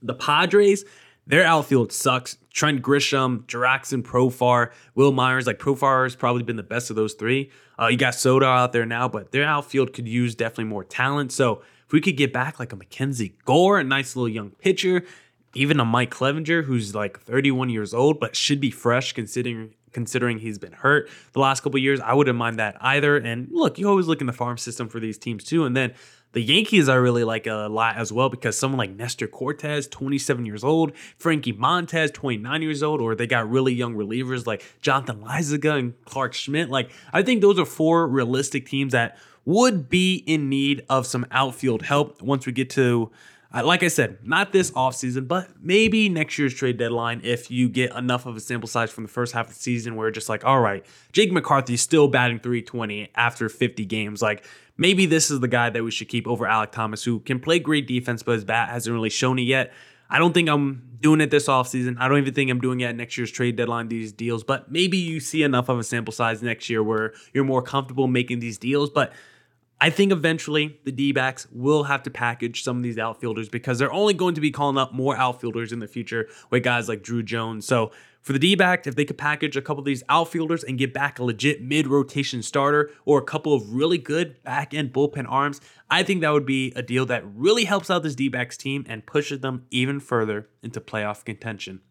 The 0.00 0.14
Padres, 0.14 0.86
their 1.26 1.44
outfield 1.44 1.92
sucks. 1.92 2.38
Trent 2.50 2.80
Grisham, 2.80 3.44
Jurickson 3.44 4.02
Profar, 4.02 4.70
Wil 4.94 5.12
Myers. 5.12 5.46
Like 5.46 5.58
Profar 5.58 6.04
has 6.04 6.16
probably 6.16 6.42
been 6.42 6.56
the 6.56 6.62
best 6.62 6.88
of 6.88 6.96
those 6.96 7.12
three. 7.12 7.50
Uh, 7.78 7.88
you 7.88 7.98
got 7.98 8.14
Soto 8.14 8.46
out 8.46 8.72
there 8.72 8.86
now, 8.86 9.06
but 9.06 9.30
their 9.30 9.44
outfield 9.44 9.92
could 9.92 10.08
use 10.08 10.34
definitely 10.34 10.64
more 10.64 10.84
talent. 10.84 11.30
So 11.30 11.62
if 11.86 11.92
we 11.92 12.00
could 12.00 12.16
get 12.16 12.32
back 12.32 12.58
like 12.58 12.72
a 12.72 12.76
Mackenzie 12.76 13.36
Gore, 13.44 13.80
a 13.80 13.84
nice 13.84 14.16
little 14.16 14.30
young 14.30 14.50
pitcher, 14.50 15.04
even 15.54 15.78
a 15.78 15.84
Mike 15.84 16.10
Clevinger 16.10 16.64
who's 16.64 16.94
like 16.94 17.20
31 17.20 17.68
years 17.68 17.92
old 17.92 18.18
but 18.18 18.34
should 18.34 18.60
be 18.60 18.70
fresh 18.70 19.12
considering 19.12 19.74
considering 19.94 20.38
he's 20.38 20.58
been 20.58 20.72
hurt 20.72 21.08
the 21.32 21.40
last 21.40 21.62
couple 21.62 21.78
years. 21.78 22.00
I 22.00 22.12
wouldn't 22.12 22.36
mind 22.36 22.58
that 22.58 22.76
either. 22.80 23.16
And 23.16 23.48
look, 23.50 23.78
you 23.78 23.88
always 23.88 24.06
look 24.06 24.20
in 24.20 24.26
the 24.26 24.32
farm 24.32 24.58
system 24.58 24.88
for 24.88 25.00
these 25.00 25.16
teams 25.16 25.44
too. 25.44 25.64
And 25.64 25.74
then 25.74 25.94
the 26.32 26.42
Yankees 26.42 26.88
I 26.88 26.96
really 26.96 27.22
like 27.22 27.46
a 27.46 27.68
lot 27.70 27.96
as 27.96 28.12
well 28.12 28.28
because 28.28 28.58
someone 28.58 28.78
like 28.78 28.90
Nestor 28.90 29.28
Cortes, 29.28 29.86
27 29.86 30.44
years 30.44 30.64
old, 30.64 30.94
Frankie 31.16 31.52
Montas, 31.52 32.12
29 32.12 32.60
years 32.60 32.82
old, 32.82 33.00
or 33.00 33.14
they 33.14 33.26
got 33.26 33.48
really 33.48 33.72
young 33.72 33.94
relievers 33.94 34.44
like 34.44 34.64
Jonathan 34.80 35.22
Loáisiga 35.22 35.78
and 35.78 36.04
Clarke 36.04 36.34
Schmidt. 36.34 36.68
Like 36.68 36.90
I 37.12 37.22
think 37.22 37.40
those 37.40 37.58
are 37.58 37.64
four 37.64 38.08
realistic 38.08 38.66
teams 38.66 38.92
that 38.92 39.16
would 39.44 39.88
be 39.88 40.24
in 40.26 40.48
need 40.48 40.84
of 40.88 41.06
some 41.06 41.24
outfield 41.30 41.82
help 41.82 42.20
once 42.20 42.46
we 42.46 42.52
get 42.52 42.70
to 42.70 43.10
Uh, 43.54 43.64
like 43.64 43.84
I 43.84 43.88
said, 43.88 44.18
not 44.24 44.52
this 44.52 44.72
offseason, 44.72 45.28
but 45.28 45.48
maybe 45.62 46.08
next 46.08 46.38
year's 46.38 46.52
trade 46.52 46.76
deadline 46.76 47.20
if 47.22 47.52
you 47.52 47.68
get 47.68 47.94
enough 47.94 48.26
of 48.26 48.36
a 48.36 48.40
sample 48.40 48.66
size 48.66 48.90
from 48.90 49.04
the 49.04 49.10
first 49.10 49.32
half 49.32 49.46
of 49.46 49.54
the 49.54 49.60
season 49.60 49.94
where 49.94 50.10
just 50.10 50.28
like, 50.28 50.44
all 50.44 50.60
right, 50.60 50.84
Jake 51.12 51.30
McCarthy's 51.30 51.80
still 51.80 52.08
batting 52.08 52.40
320 52.40 53.10
after 53.14 53.48
50 53.48 53.84
games. 53.84 54.20
Like, 54.20 54.44
maybe 54.76 55.06
this 55.06 55.30
is 55.30 55.38
the 55.38 55.46
guy 55.46 55.70
that 55.70 55.84
we 55.84 55.92
should 55.92 56.08
keep 56.08 56.26
over 56.26 56.46
Alec 56.46 56.72
Thomas, 56.72 57.04
who 57.04 57.20
can 57.20 57.38
play 57.38 57.60
great 57.60 57.86
defense, 57.86 58.24
but 58.24 58.32
his 58.32 58.44
bat 58.44 58.70
hasn't 58.70 58.92
really 58.92 59.10
shown 59.10 59.38
it 59.38 59.42
yet. 59.42 59.72
I 60.10 60.18
don't 60.18 60.32
think 60.32 60.48
I'm 60.48 60.98
doing 61.00 61.20
it 61.20 61.30
this 61.30 61.46
offseason. 61.46 61.96
I 62.00 62.08
don't 62.08 62.18
even 62.18 62.34
think 62.34 62.50
I'm 62.50 62.60
doing 62.60 62.80
it 62.80 62.94
next 62.96 63.16
year's 63.16 63.30
trade 63.30 63.54
deadline, 63.54 63.86
these 63.86 64.12
deals, 64.12 64.42
but 64.42 64.70
maybe 64.70 64.98
you 64.98 65.20
see 65.20 65.44
enough 65.44 65.68
of 65.68 65.78
a 65.78 65.84
sample 65.84 66.12
size 66.12 66.42
next 66.42 66.68
year 66.68 66.82
where 66.82 67.14
you're 67.32 67.44
more 67.44 67.62
comfortable 67.62 68.08
making 68.08 68.40
these 68.40 68.58
deals. 68.58 68.90
But 68.90 69.12
I 69.84 69.90
think 69.90 70.12
eventually 70.12 70.80
the 70.84 70.92
D 70.92 71.12
backs 71.12 71.46
will 71.52 71.84
have 71.84 72.02
to 72.04 72.10
package 72.10 72.62
some 72.62 72.78
of 72.78 72.82
these 72.82 72.96
outfielders 72.96 73.50
because 73.50 73.78
they're 73.78 73.92
only 73.92 74.14
going 74.14 74.34
to 74.34 74.40
be 74.40 74.50
calling 74.50 74.78
up 74.78 74.94
more 74.94 75.14
outfielders 75.14 75.72
in 75.72 75.78
the 75.80 75.86
future 75.86 76.26
with 76.48 76.62
guys 76.62 76.88
like 76.88 77.02
Druw 77.02 77.22
Jones. 77.22 77.66
So 77.66 77.92
for 78.22 78.32
the 78.32 78.38
D 78.38 78.54
backs, 78.54 78.86
if 78.86 78.94
they 78.96 79.04
could 79.04 79.18
package 79.18 79.58
a 79.58 79.60
couple 79.60 79.80
of 79.80 79.84
these 79.84 80.02
outfielders 80.08 80.64
and 80.64 80.78
get 80.78 80.94
back 80.94 81.18
a 81.18 81.24
legit 81.24 81.60
mid 81.60 81.86
rotation 81.86 82.42
starter 82.42 82.92
or 83.04 83.18
a 83.18 83.22
couple 83.22 83.52
of 83.52 83.74
really 83.74 83.98
good 83.98 84.42
back 84.42 84.72
end 84.72 84.94
bullpen 84.94 85.26
arms, 85.28 85.60
I 85.90 86.02
think 86.02 86.22
that 86.22 86.32
would 86.32 86.46
be 86.46 86.72
a 86.74 86.80
deal 86.80 87.04
that 87.04 87.22
really 87.34 87.64
helps 87.64 87.90
out 87.90 88.02
this 88.02 88.14
D 88.14 88.30
backs 88.30 88.56
team 88.56 88.86
and 88.88 89.04
pushes 89.04 89.40
them 89.40 89.66
even 89.70 90.00
further 90.00 90.48
into 90.62 90.80
playoff 90.80 91.26
contention. 91.26 91.82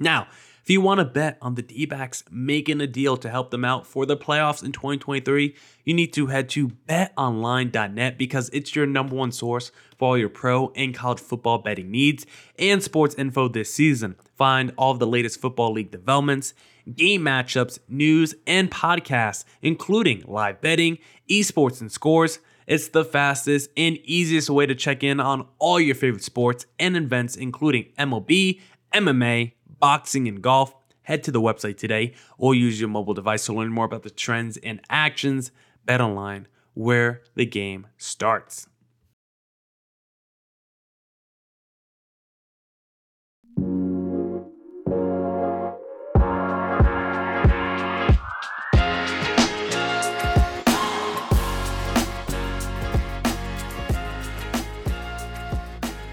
Now, 0.00 0.26
if 0.70 0.74
you 0.74 0.80
want 0.80 0.98
to 1.00 1.04
bet 1.04 1.36
on 1.42 1.56
the 1.56 1.62
D 1.62 1.84
backs 1.84 2.22
making 2.30 2.80
a 2.80 2.86
deal 2.86 3.16
to 3.16 3.28
help 3.28 3.50
them 3.50 3.64
out 3.64 3.88
for 3.88 4.06
the 4.06 4.16
playoffs 4.16 4.62
in 4.62 4.70
2023, 4.70 5.56
you 5.84 5.92
need 5.92 6.12
to 6.12 6.28
head 6.28 6.48
to 6.50 6.68
betonline.net 6.68 8.16
because 8.16 8.48
it's 8.52 8.76
your 8.76 8.86
number 8.86 9.16
one 9.16 9.32
source 9.32 9.72
for 9.98 10.10
all 10.10 10.16
your 10.16 10.28
pro 10.28 10.70
and 10.76 10.94
college 10.94 11.18
football 11.18 11.58
betting 11.58 11.90
needs 11.90 12.24
and 12.56 12.84
sports 12.84 13.16
info 13.16 13.48
this 13.48 13.74
season. 13.74 14.14
Find 14.36 14.72
all 14.78 14.92
of 14.92 15.00
the 15.00 15.08
latest 15.08 15.40
football 15.40 15.72
league 15.72 15.90
developments, 15.90 16.54
game 16.94 17.22
matchups, 17.22 17.80
news, 17.88 18.36
and 18.46 18.70
podcasts, 18.70 19.42
including 19.62 20.22
live 20.28 20.60
betting, 20.60 20.98
esports, 21.28 21.80
and 21.80 21.90
scores. 21.90 22.38
It's 22.68 22.86
the 22.86 23.04
fastest 23.04 23.70
and 23.76 23.96
easiest 24.04 24.48
way 24.48 24.66
to 24.66 24.76
check 24.76 25.02
in 25.02 25.18
on 25.18 25.48
all 25.58 25.80
your 25.80 25.96
favorite 25.96 26.22
sports 26.22 26.66
and 26.78 26.96
events, 26.96 27.34
including 27.34 27.86
MLB, 27.98 28.60
MMA, 28.94 29.54
boxing, 29.80 30.28
and 30.28 30.42
golf, 30.42 30.74
head 31.02 31.24
to 31.24 31.30
the 31.30 31.40
website 31.40 31.76
today 31.76 32.14
or 32.38 32.54
use 32.54 32.78
your 32.78 32.88
mobile 32.88 33.14
device 33.14 33.46
to 33.46 33.52
learn 33.52 33.72
more 33.72 33.84
about 33.84 34.02
the 34.02 34.10
trends 34.10 34.56
and 34.58 34.80
actions. 34.88 35.50
Bet 35.84 36.00
online, 36.00 36.46
where 36.74 37.22
the 37.34 37.46
game 37.46 37.86
starts. 37.96 38.68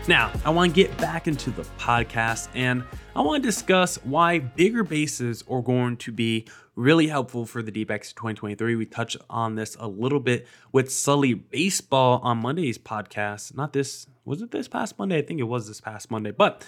Now, 0.08 0.32
I 0.46 0.52
want 0.52 0.74
to 0.74 0.76
get 0.76 0.98
back 1.00 1.28
into 1.28 1.52
the 1.52 1.64
podcast 1.78 2.48
and 2.56 2.82
I 3.14 3.20
want 3.20 3.44
to 3.44 3.50
discuss 3.50 3.98
why 4.06 4.40
bigger 4.40 4.86
bases 4.86 5.44
are 5.50 5.62
going 5.62 5.98
to 5.98 6.14
be 6.14 6.48
really 6.76 7.08
helpful 7.08 7.46
for 7.46 7.62
the 7.62 7.72
D 7.72 7.84
backs 7.84 8.14
2023. 8.14 8.78
We 8.78 8.86
touched 8.86 9.18
on 9.30 9.56
this 9.56 9.76
a 9.78 9.86
little 9.86 10.22
bit 10.22 10.48
with 10.72 10.90
Sully 10.94 11.34
Baseball 11.34 12.22
on 12.24 12.38
Monday's 12.38 12.78
podcast. 12.78 13.54
Not 13.58 13.74
this, 13.74 14.08
was 14.24 14.42
it 14.42 14.52
this 14.52 14.70
past 14.70 14.98
Monday? 14.98 15.18
I 15.18 15.24
think 15.24 15.42
it 15.42 15.44
was 15.44 15.68
this 15.68 15.82
past 15.82 16.10
Monday, 16.10 16.32
but 16.32 16.66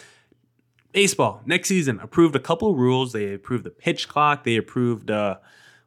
baseball 0.91 1.41
next 1.45 1.69
season 1.69 2.01
approved 2.01 2.35
a 2.35 2.41
couple 2.41 2.75
rules. 2.75 3.13
They 3.13 3.33
approved 3.33 3.63
the 3.63 3.69
pitch 3.69 4.09
clock, 4.09 4.43
they 4.43 4.57
approved, 4.57 5.09
uh, 5.09 5.37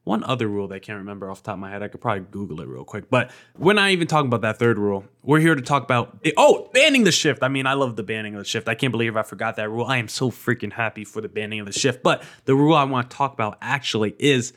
one 0.04 0.24
other 0.24 0.48
rule 0.48 0.66
that 0.68 0.74
I 0.74 0.78
can't 0.80 0.98
remember 0.98 1.30
off 1.30 1.42
the 1.42 1.46
top 1.46 1.54
of 1.54 1.60
my 1.60 1.70
head. 1.70 1.82
I 1.82 1.88
could 1.88 2.00
probably 2.00 2.24
Google 2.30 2.60
it 2.60 2.66
real 2.66 2.84
quick. 2.84 3.08
But 3.08 3.30
we're 3.56 3.72
not 3.72 3.90
even 3.90 4.08
talking 4.08 4.26
about 4.26 4.40
that 4.40 4.58
third 4.58 4.78
rule. 4.78 5.04
We're 5.22 5.38
here 5.38 5.54
to 5.54 5.62
talk 5.62 5.84
about 5.84 6.18
oh, 6.36 6.68
banning 6.74 7.04
the 7.04 7.12
shift. 7.12 7.42
I 7.42 7.48
mean, 7.48 7.66
I 7.66 7.74
love 7.74 7.94
the 7.94 8.02
banning 8.02 8.34
of 8.34 8.40
the 8.40 8.44
shift. 8.44 8.68
I 8.68 8.74
can't 8.74 8.90
believe 8.90 9.16
I 9.16 9.22
forgot 9.22 9.56
that 9.56 9.70
rule. 9.70 9.86
I 9.86 9.98
am 9.98 10.08
so 10.08 10.30
freaking 10.30 10.72
happy 10.72 11.04
for 11.04 11.20
the 11.20 11.28
banning 11.28 11.60
of 11.60 11.66
the 11.66 11.72
shift. 11.72 12.02
But 12.02 12.24
the 12.46 12.54
rule 12.54 12.74
I 12.74 12.82
want 12.84 13.10
to 13.10 13.16
talk 13.16 13.32
about 13.32 13.58
actually 13.60 14.16
is 14.18 14.52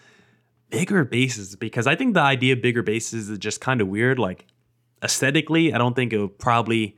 bigger 0.71 1.05
bases 1.05 1.55
because 1.55 1.85
I 1.85 1.95
think 1.95 2.15
the 2.15 2.21
idea 2.21 2.53
of 2.53 2.61
bigger 2.61 2.81
bases 2.81 3.29
is 3.29 3.37
just 3.37 3.61
kind 3.61 3.81
of 3.81 3.87
weird. 3.87 4.17
Like 4.17 4.45
aesthetically, 5.03 5.73
I 5.73 5.77
don't 5.77 5.95
think 5.95 6.11
it 6.11 6.17
would 6.17 6.39
probably. 6.39 6.97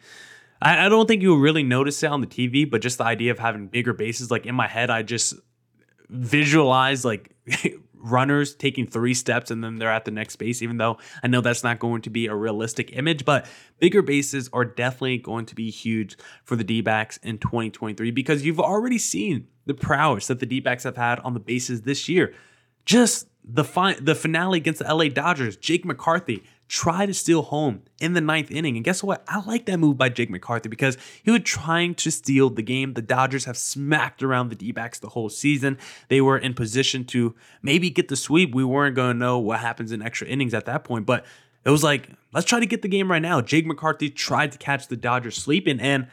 I, 0.60 0.89
don't 0.89 1.08
think 1.08 1.22
you 1.22 1.36
would 1.36 1.42
really 1.42 1.62
notice 1.62 2.01
it 2.01 2.08
on 2.08 2.20
the 2.20 2.25
TV, 2.25 2.68
but 2.68 2.82
just 2.82 2.98
the 2.98 3.04
idea 3.04 3.30
of 3.30 3.38
having 3.38 3.68
bigger 3.68 3.94
bases, 3.94 4.32
like 4.32 4.48
in 4.48 4.56
my 4.56 4.68
head, 4.68 4.89
I 4.89 5.04
just 5.04 5.36
visualize 6.10 7.06
like 7.06 7.36
runners 8.00 8.56
taking 8.56 8.88
three 8.88 9.13
steps 9.13 9.51
and 9.51 9.63
then 9.63 9.75
they're 9.75 9.92
at 9.92 10.06
the 10.06 10.12
next 10.12 10.36
base, 10.38 10.62
even 10.62 10.77
though 10.77 10.98
I 11.24 11.27
know 11.27 11.42
that's 11.42 11.63
not 11.63 11.80
going 11.80 12.01
to 12.04 12.10
be 12.10 12.27
a 12.27 12.36
realistic 12.36 12.96
image. 12.96 13.25
But 13.25 13.46
bigger 13.80 14.01
bases 14.01 14.50
are 14.54 14.66
definitely 14.66 15.18
going 15.18 15.46
to 15.48 15.56
be 15.56 15.70
huge 15.70 16.18
for 16.44 16.56
the 16.56 16.63
D 16.63 16.82
backs 16.82 17.18
in 17.18 17.38
2023 17.38 18.12
because 18.12 18.46
you've 18.46 18.60
already 18.60 18.98
seen 18.98 19.48
the 19.66 19.74
prowess 19.74 20.27
that 20.27 20.39
the 20.39 20.46
D 20.46 20.60
backs 20.60 20.84
have 20.84 20.98
had 20.98 21.20
on 21.20 21.34
the 21.34 21.39
bases 21.39 21.82
this 21.82 22.08
year. 22.08 22.34
Just 22.86 23.27
the 23.44 23.63
fi- 23.63 24.00
the 24.00 24.16
finale 24.16 24.58
against 24.58 24.80
the 24.80 24.94
LA 24.94 25.10
Dodgers, 25.10 25.58
Jake 25.58 25.86
McCarthy 25.86 26.44
try 26.68 27.06
to 27.06 27.14
steal 27.14 27.44
home 27.44 27.82
in 28.00 28.14
the 28.14 28.22
ninth 28.22 28.52
inning. 28.52 28.76
And 28.76 28.84
guess 28.84 29.02
what? 29.02 29.24
I 29.28 29.40
like 29.46 29.66
that 29.66 29.78
move 29.78 29.98
by 29.98 30.10
Jake 30.10 30.30
McCarthy 30.30 30.68
because 30.70 30.98
he 31.24 31.32
was 31.32 31.42
trying 31.44 31.96
to 31.96 32.12
steal 32.12 32.50
the 32.50 32.62
game. 32.62 32.94
The 32.94 33.02
Dodgers 33.02 33.46
have 33.46 33.58
smacked 33.58 34.22
around 34.22 34.50
the 34.50 34.56
D 34.56 34.72
backs 34.72 35.00
the 35.00 35.10
whole 35.10 35.30
season. 35.30 35.78
They 36.10 36.20
were 36.20 36.38
in 36.38 36.54
position 36.54 37.06
to 37.06 37.36
maybe 37.62 37.90
get 37.90 38.10
the 38.10 38.16
sweep. 38.16 38.54
We 38.54 38.66
weren't 38.66 38.96
going 38.96 39.14
to 39.14 39.20
know 39.20 39.40
what 39.40 39.60
happens 39.60 39.92
in 39.92 40.02
extra 40.02 40.28
innings 40.28 40.54
at 40.54 40.66
that 40.66 40.84
point, 40.84 41.06
but 41.06 41.26
it 41.64 41.70
was 41.70 41.84
like, 41.84 42.10
let's 42.34 42.46
try 42.46 42.60
to 42.60 42.66
get 42.66 42.82
the 42.82 42.88
game 42.88 43.10
right 43.10 43.22
now. 43.22 43.42
Jake 43.42 43.66
McCarthy 43.66 44.10
tried 44.10 44.52
to 44.52 44.58
catch 44.58 44.88
the 44.88 44.98
Dodgers 44.98 45.36
sleeping 45.36 45.80
and 45.80 46.08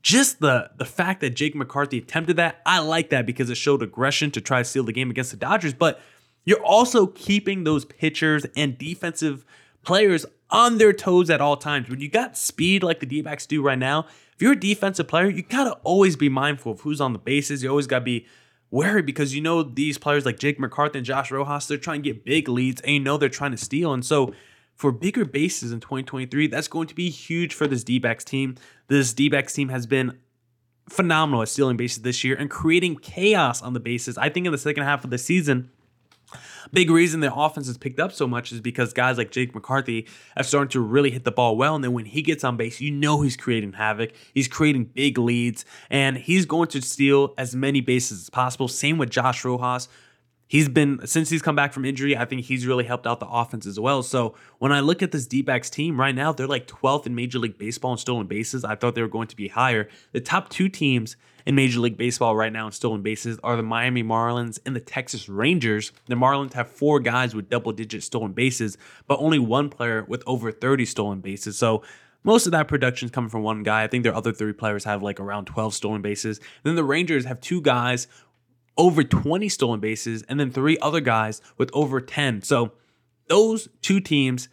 just 0.00 0.40
the 0.40 0.70
the 0.76 0.84
fact 0.84 1.20
that 1.20 1.30
Jake 1.30 1.54
McCarthy 1.54 1.98
attempted 1.98 2.36
that, 2.36 2.62
I 2.64 2.78
like 2.78 3.10
that 3.10 3.26
because 3.26 3.50
it 3.50 3.56
showed 3.56 3.82
aggression 3.82 4.30
to 4.30 4.40
try 4.40 4.58
to 4.58 4.64
steal 4.64 4.84
the 4.84 4.92
game 4.92 5.10
against 5.10 5.32
the 5.32 5.36
Dodgers, 5.36 5.74
but 5.74 6.00
you're 6.44 6.64
also 6.64 7.08
keeping 7.08 7.64
those 7.64 7.84
pitchers 7.84 8.46
and 8.56 8.78
defensive 8.78 9.44
players 9.88 10.26
on 10.50 10.76
their 10.76 10.92
toes 10.92 11.30
at 11.30 11.40
all 11.40 11.56
times. 11.56 11.88
When 11.88 11.98
you 11.98 12.10
got 12.10 12.36
speed 12.36 12.82
like 12.82 13.00
the 13.00 13.06
D 13.06 13.22
backs 13.22 13.46
do 13.46 13.62
right 13.62 13.78
now, 13.78 14.04
if 14.34 14.42
you're 14.42 14.52
a 14.52 14.60
defensive 14.60 15.08
player, 15.08 15.30
you 15.30 15.40
gotta 15.40 15.72
always 15.82 16.14
be 16.14 16.28
mindful 16.28 16.72
of 16.72 16.80
who's 16.82 17.00
on 17.00 17.14
the 17.14 17.18
bases. 17.18 17.62
You 17.62 17.70
always 17.70 17.86
gotta 17.86 18.04
be 18.04 18.26
wary 18.70 19.00
because 19.00 19.34
you 19.34 19.40
know 19.40 19.62
these 19.62 19.96
players 19.96 20.26
like 20.26 20.38
Jake 20.38 20.60
McCarthy 20.60 20.98
and 20.98 21.06
Josh 21.06 21.30
Rojas, 21.30 21.66
they're 21.66 21.78
trying 21.78 22.02
to 22.02 22.12
get 22.12 22.22
big 22.22 22.50
leads 22.50 22.82
and 22.82 22.92
you 22.92 23.00
know 23.00 23.16
they're 23.16 23.30
trying 23.30 23.52
to 23.52 23.56
steal. 23.56 23.94
And 23.94 24.04
so 24.04 24.34
for 24.74 24.92
bigger 24.92 25.24
bases 25.24 25.72
in 25.72 25.80
2023, 25.80 26.48
that's 26.48 26.68
going 26.68 26.86
to 26.88 26.94
be 26.94 27.08
huge 27.08 27.54
for 27.54 27.66
this 27.66 27.82
D 27.82 27.98
backs 27.98 28.24
team. 28.24 28.56
This 28.88 29.14
D 29.14 29.30
backs 29.30 29.54
team 29.54 29.70
has 29.70 29.86
been 29.86 30.18
phenomenal 30.90 31.40
at 31.40 31.48
stealing 31.48 31.78
bases 31.78 32.02
this 32.02 32.22
year 32.24 32.36
and 32.36 32.50
creating 32.50 32.96
chaos 32.96 33.62
on 33.62 33.72
the 33.72 33.80
bases. 33.80 34.18
I 34.18 34.28
think 34.28 34.44
in 34.44 34.52
the 34.52 34.58
second 34.58 34.84
half 34.84 35.02
of 35.02 35.08
the 35.08 35.16
season, 35.16 35.70
Big 36.72 36.90
reason 36.90 37.20
the 37.20 37.34
offense 37.34 37.66
has 37.66 37.78
picked 37.78 37.98
up 37.98 38.12
so 38.12 38.26
much 38.26 38.52
is 38.52 38.60
because 38.60 38.92
guys 38.92 39.16
like 39.16 39.30
Jake 39.30 39.54
McCarthy 39.54 40.06
have 40.36 40.46
started 40.46 40.70
to 40.72 40.80
really 40.80 41.10
hit 41.10 41.24
the 41.24 41.32
ball 41.32 41.56
well. 41.56 41.74
And 41.74 41.82
then 41.82 41.92
when 41.92 42.04
he 42.04 42.22
gets 42.22 42.44
on 42.44 42.56
base, 42.56 42.80
you 42.80 42.90
know 42.90 43.22
he's 43.22 43.36
creating 43.36 43.72
havoc. 43.72 44.12
He's 44.34 44.48
creating 44.48 44.86
big 44.86 45.18
leads, 45.18 45.64
and 45.90 46.16
he's 46.16 46.44
going 46.46 46.68
to 46.68 46.82
steal 46.82 47.34
as 47.38 47.54
many 47.54 47.80
bases 47.80 48.20
as 48.20 48.30
possible. 48.30 48.68
Same 48.68 48.98
with 48.98 49.10
Josh 49.10 49.44
Rojas. 49.44 49.88
He's 50.46 50.68
been 50.68 51.06
since 51.06 51.28
he's 51.28 51.42
come 51.42 51.56
back 51.56 51.74
from 51.74 51.84
injury. 51.84 52.16
I 52.16 52.24
think 52.24 52.42
he's 52.42 52.66
really 52.66 52.84
helped 52.84 53.06
out 53.06 53.20
the 53.20 53.28
offense 53.28 53.66
as 53.66 53.78
well. 53.78 54.02
So 54.02 54.34
when 54.58 54.72
I 54.72 54.80
look 54.80 55.02
at 55.02 55.12
this 55.12 55.26
D-backs 55.26 55.68
team 55.68 56.00
right 56.00 56.14
now, 56.14 56.32
they're 56.32 56.46
like 56.46 56.66
12th 56.66 57.06
in 57.06 57.14
Major 57.14 57.38
League 57.38 57.58
Baseball 57.58 57.92
in 57.92 57.98
stolen 57.98 58.26
bases. 58.26 58.64
I 58.64 58.74
thought 58.74 58.94
they 58.94 59.02
were 59.02 59.08
going 59.08 59.28
to 59.28 59.36
be 59.36 59.48
higher. 59.48 59.88
The 60.12 60.20
top 60.20 60.48
two 60.48 60.70
teams 60.70 61.16
in 61.48 61.54
Major 61.54 61.80
League 61.80 61.96
Baseball 61.96 62.36
right 62.36 62.52
now 62.52 62.66
in 62.66 62.72
stolen 62.72 63.00
bases 63.00 63.38
are 63.42 63.56
the 63.56 63.62
Miami 63.62 64.02
Marlins 64.02 64.58
and 64.66 64.76
the 64.76 64.80
Texas 64.80 65.30
Rangers. 65.30 65.92
The 66.04 66.14
Marlins 66.14 66.52
have 66.52 66.70
four 66.70 67.00
guys 67.00 67.34
with 67.34 67.48
double 67.48 67.72
digit 67.72 68.02
stolen 68.02 68.32
bases, 68.32 68.76
but 69.06 69.18
only 69.18 69.38
one 69.38 69.70
player 69.70 70.04
with 70.06 70.22
over 70.26 70.52
30 70.52 70.84
stolen 70.84 71.20
bases. 71.20 71.56
So 71.56 71.82
most 72.22 72.44
of 72.44 72.52
that 72.52 72.68
production 72.68 73.06
is 73.06 73.12
coming 73.12 73.30
from 73.30 73.44
one 73.44 73.62
guy. 73.62 73.82
I 73.82 73.86
think 73.86 74.04
their 74.04 74.14
other 74.14 74.30
three 74.30 74.52
players 74.52 74.84
have 74.84 75.02
like 75.02 75.20
around 75.20 75.46
12 75.46 75.72
stolen 75.72 76.02
bases. 76.02 76.38
Then 76.64 76.76
the 76.76 76.84
Rangers 76.84 77.24
have 77.24 77.40
two 77.40 77.62
guys 77.62 78.08
over 78.76 79.02
20 79.02 79.48
stolen 79.48 79.80
bases 79.80 80.24
and 80.24 80.38
then 80.38 80.50
three 80.50 80.76
other 80.82 81.00
guys 81.00 81.40
with 81.56 81.70
over 81.72 81.98
10. 82.02 82.42
So 82.42 82.72
those 83.28 83.70
two 83.80 84.00
teams 84.00 84.50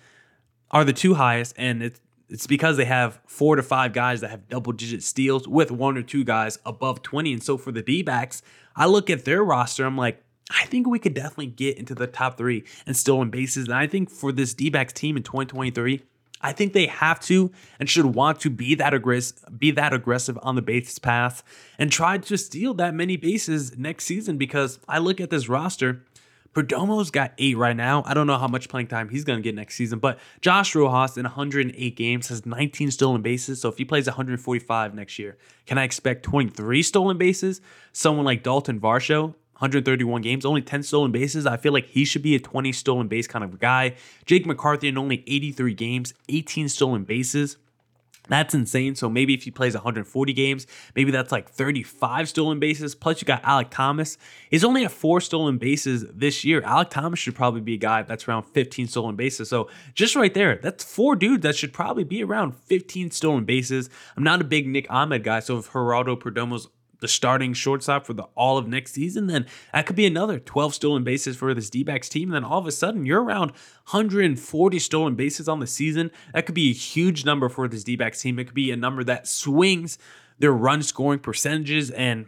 are 0.72 0.86
the 0.86 0.94
two 0.94 1.16
highest 1.16 1.56
and 1.58 1.84
it's 1.84 2.00
it's 2.30 2.48
because 2.48 2.78
they 2.78 2.86
have 2.86 3.20
four 3.28 3.56
to 3.56 3.64
five 3.64 3.94
guys 3.94 4.22
that 4.22 4.30
have 4.30 4.50
double 4.50 4.72
digit 4.72 5.04
steals 5.04 5.48
with 5.48 5.72
one 5.72 5.98
or 5.98 6.02
two 6.02 6.24
guys 6.24 6.58
above 6.66 7.02
20. 7.02 7.34
And 7.34 7.44
so 7.44 7.58
for 7.58 7.72
the 7.72 7.82
D 7.82 8.02
backs, 8.02 8.42
I 8.76 8.88
look 8.88 9.10
at 9.10 9.26
their 9.26 9.44
roster, 9.44 9.86
I'm 9.86 9.98
like, 9.98 10.24
I 10.50 10.66
think 10.66 10.88
we 10.88 11.00
could 11.00 11.14
definitely 11.14 11.48
get 11.48 11.78
into 11.78 11.96
the 11.96 12.08
top 12.08 12.38
three 12.38 12.64
and 12.86 12.96
stolen 12.96 13.30
bases. 13.30 13.66
And 13.66 13.74
I 13.74 13.88
think 13.88 14.10
for 14.10 14.32
this 14.32 14.54
D 14.54 14.70
backs 14.70 14.94
team 14.94 15.18
in 15.18 15.24
2023, 15.24 16.04
I 16.42 16.52
think 16.52 16.74
they 16.74 16.86
have 16.86 17.20
to 17.22 17.52
and 17.80 17.90
should 17.90 18.06
want 18.06 18.40
to 18.42 18.50
be 18.50 18.76
that 18.76 18.94
aggressive, 18.94 19.44
be 19.58 19.72
that 19.72 19.94
aggressive 19.94 20.38
on 20.44 20.56
the 20.56 20.62
base 20.62 21.00
path 21.00 21.44
and 21.80 21.92
try 21.92 22.18
to 22.18 22.38
steal 22.38 22.74
that 22.76 22.94
many 22.94 23.18
bases 23.18 23.78
next 23.78 24.06
season. 24.06 24.38
Because 24.38 24.80
I 24.88 25.00
look 25.00 25.20
at 25.20 25.30
this 25.30 25.50
roster 25.50 26.04
Perdomo's 26.56 27.12
got 27.12 27.34
eight 27.38 27.58
right 27.58 27.76
now. 27.76 28.02
I 28.06 28.14
don't 28.14 28.28
know 28.28 28.38
how 28.38 28.48
much 28.48 28.70
playing 28.70 28.88
time 28.88 29.10
he's 29.10 29.26
going 29.26 29.38
to 29.38 29.44
get 29.44 29.56
next 29.56 29.76
season, 29.76 30.00
but 30.00 30.18
Josh 30.40 30.74
Rojas 30.74 31.18
in 31.18 31.24
108 31.24 31.96
games 31.98 32.30
has 32.30 32.46
19 32.46 32.92
stolen 32.92 33.22
bases. 33.22 33.60
So 33.60 33.68
if 33.68 33.78
he 33.78 33.84
plays 33.84 34.08
145 34.08 34.94
next 34.96 35.20
year, 35.20 35.38
can 35.66 35.78
I 35.78 35.84
expect 35.84 36.24
23 36.24 36.82
stolen 36.82 37.18
bases? 37.18 37.60
Someone 37.92 38.24
like 38.24 38.42
Dalton 38.42 38.80
Varsho, 38.80 39.36
131 39.56 40.22
games, 40.22 40.46
only 40.46 40.62
10 40.62 40.84
stolen 40.84 41.12
bases. 41.12 41.46
I 41.46 41.58
feel 41.58 41.74
like 41.74 41.88
he 41.88 42.06
should 42.06 42.22
be 42.22 42.36
a 42.36 42.40
20 42.40 42.72
stolen 42.72 43.10
base 43.10 43.28
kind 43.28 43.44
of 43.44 43.60
guy. 43.60 43.96
Jake 44.26 44.46
McCarthy 44.46 44.88
in 44.88 44.98
only 44.98 45.26
83 45.28 45.74
games, 45.74 46.14
18 46.30 46.70
stolen 46.70 47.04
bases. 47.04 47.58
That's 48.28 48.54
insane. 48.54 48.96
So 48.96 49.10
maybe 49.10 49.34
if 49.34 49.44
he 49.44 49.52
plays 49.52 49.74
140 49.74 50.34
games, 50.34 50.68
maybe 50.96 51.12
that's 51.12 51.32
like 51.32 51.50
35 51.50 52.30
stolen 52.30 52.60
bases. 52.60 52.96
Plus, 52.96 53.22
you 53.22 53.26
got 53.26 53.44
Alec 53.44 53.70
Thomas. 53.70 54.18
He's 54.50 54.64
only 54.64 54.86
at 54.86 54.92
four 54.92 55.22
stolen 55.22 55.58
bases 55.58 56.06
this 56.12 56.44
year. 56.44 56.62
Alec 56.64 56.90
Thomas 56.90 57.20
should 57.20 57.36
probably 57.36 57.62
be 57.62 57.76
a 57.76 57.78
guy 57.78 58.02
that's 58.02 58.28
around 58.28 58.44
15 58.44 58.88
stolen 58.88 59.16
bases. 59.16 59.50
So 59.50 59.70
just 59.94 60.16
right 60.16 60.34
there, 60.34 60.60
that's 60.62 60.84
four 60.84 61.16
dudes 61.16 61.44
that 61.44 61.56
should 61.56 61.74
probably 61.74 62.04
be 62.04 62.24
around 62.24 62.56
15 62.56 63.12
stolen 63.12 63.46
bases. 63.46 63.90
I'm 64.18 64.24
not 64.24 64.42
a 64.42 64.46
big 64.46 64.68
Nick 64.68 64.88
Ahmed 64.90 65.24
guy. 65.24 65.40
So 65.40 65.58
if 65.58 65.70
Geraldo 65.72 66.20
Perdomo's 66.20 66.68
the 67.00 67.08
starting 67.08 67.54
shortstop 67.54 68.06
for 68.06 68.14
the 68.14 68.24
all 68.36 68.58
of 68.58 68.68
next 68.68 68.94
season, 68.94 69.28
then 69.28 69.46
that 69.74 69.86
could 69.86 69.96
be 69.96 70.06
another 70.06 70.40
12 70.40 70.74
stolen 70.74 71.04
bases 71.04 71.36
for 71.36 71.54
this 71.54 71.70
D-backs 71.70 72.10
team. 72.10 72.30
And 72.30 72.36
then 72.36 72.44
all 72.44 72.60
of 72.60 72.68
a 72.68 72.72
sudden, 72.72 73.06
you're 73.06 73.24
around 73.24 73.52
140 73.90 74.80
stolen 74.80 75.16
bases 75.16 75.48
on 75.48 75.60
the 75.60 75.68
season. 75.68 76.12
That 76.34 76.46
could 76.46 76.56
be 76.56 76.72
a 76.72 76.74
huge 76.74 77.26
number 77.26 77.50
for 77.50 77.68
this 77.68 77.84
D-backs 77.84 78.22
team. 78.22 78.40
It 78.40 78.46
could 78.46 78.56
be 78.56 78.72
a 78.72 78.78
number 78.78 79.04
that 79.04 79.28
swings 79.28 79.98
their 80.40 80.54
run 80.54 80.84
scoring 80.84 81.20
percentages 81.20 81.92
and 81.92 82.26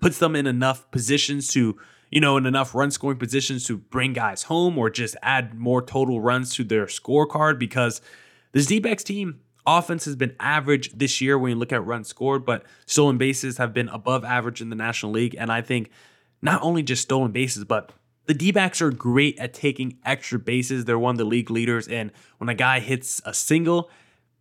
puts 0.00 0.18
them 0.18 0.36
in 0.36 0.46
enough 0.46 0.90
positions 0.90 1.48
to, 1.48 1.78
you 2.10 2.20
know, 2.20 2.36
in 2.36 2.46
enough 2.46 2.74
run 2.74 2.90
scoring 2.90 3.18
positions 3.18 3.64
to 3.64 3.76
bring 3.76 4.12
guys 4.12 4.44
home 4.44 4.78
or 4.78 4.90
just 4.90 5.16
add 5.22 5.54
more 5.54 5.82
total 5.82 6.20
runs 6.20 6.54
to 6.54 6.64
their 6.64 6.86
scorecard 6.86 7.58
because 7.58 8.00
this 8.52 8.66
D-backs 8.66 9.04
team 9.04 9.40
offense 9.76 10.04
has 10.06 10.16
been 10.16 10.34
average 10.40 10.92
this 10.92 11.20
year 11.20 11.38
when 11.38 11.50
you 11.50 11.56
look 11.56 11.72
at 11.72 11.84
runs 11.84 12.08
scored, 12.08 12.44
but 12.44 12.64
stolen 12.86 13.18
bases 13.18 13.58
have 13.58 13.74
been 13.74 13.88
above 13.88 14.24
average 14.24 14.60
in 14.60 14.70
the 14.70 14.76
National 14.76 15.12
League. 15.12 15.36
And 15.38 15.52
I 15.52 15.62
think 15.62 15.90
not 16.40 16.62
only 16.62 16.82
just 16.82 17.02
stolen 17.02 17.32
bases, 17.32 17.64
but 17.64 17.92
the 18.26 18.34
D 18.34 18.52
backs 18.52 18.80
are 18.82 18.90
great 18.90 19.38
at 19.38 19.54
taking 19.54 19.98
extra 20.04 20.38
bases. 20.38 20.84
They're 20.84 20.98
one 20.98 21.14
of 21.14 21.18
the 21.18 21.24
league 21.24 21.50
leaders. 21.50 21.88
And 21.88 22.12
when 22.38 22.48
a 22.48 22.54
guy 22.54 22.80
hits 22.80 23.20
a 23.24 23.34
single, 23.34 23.90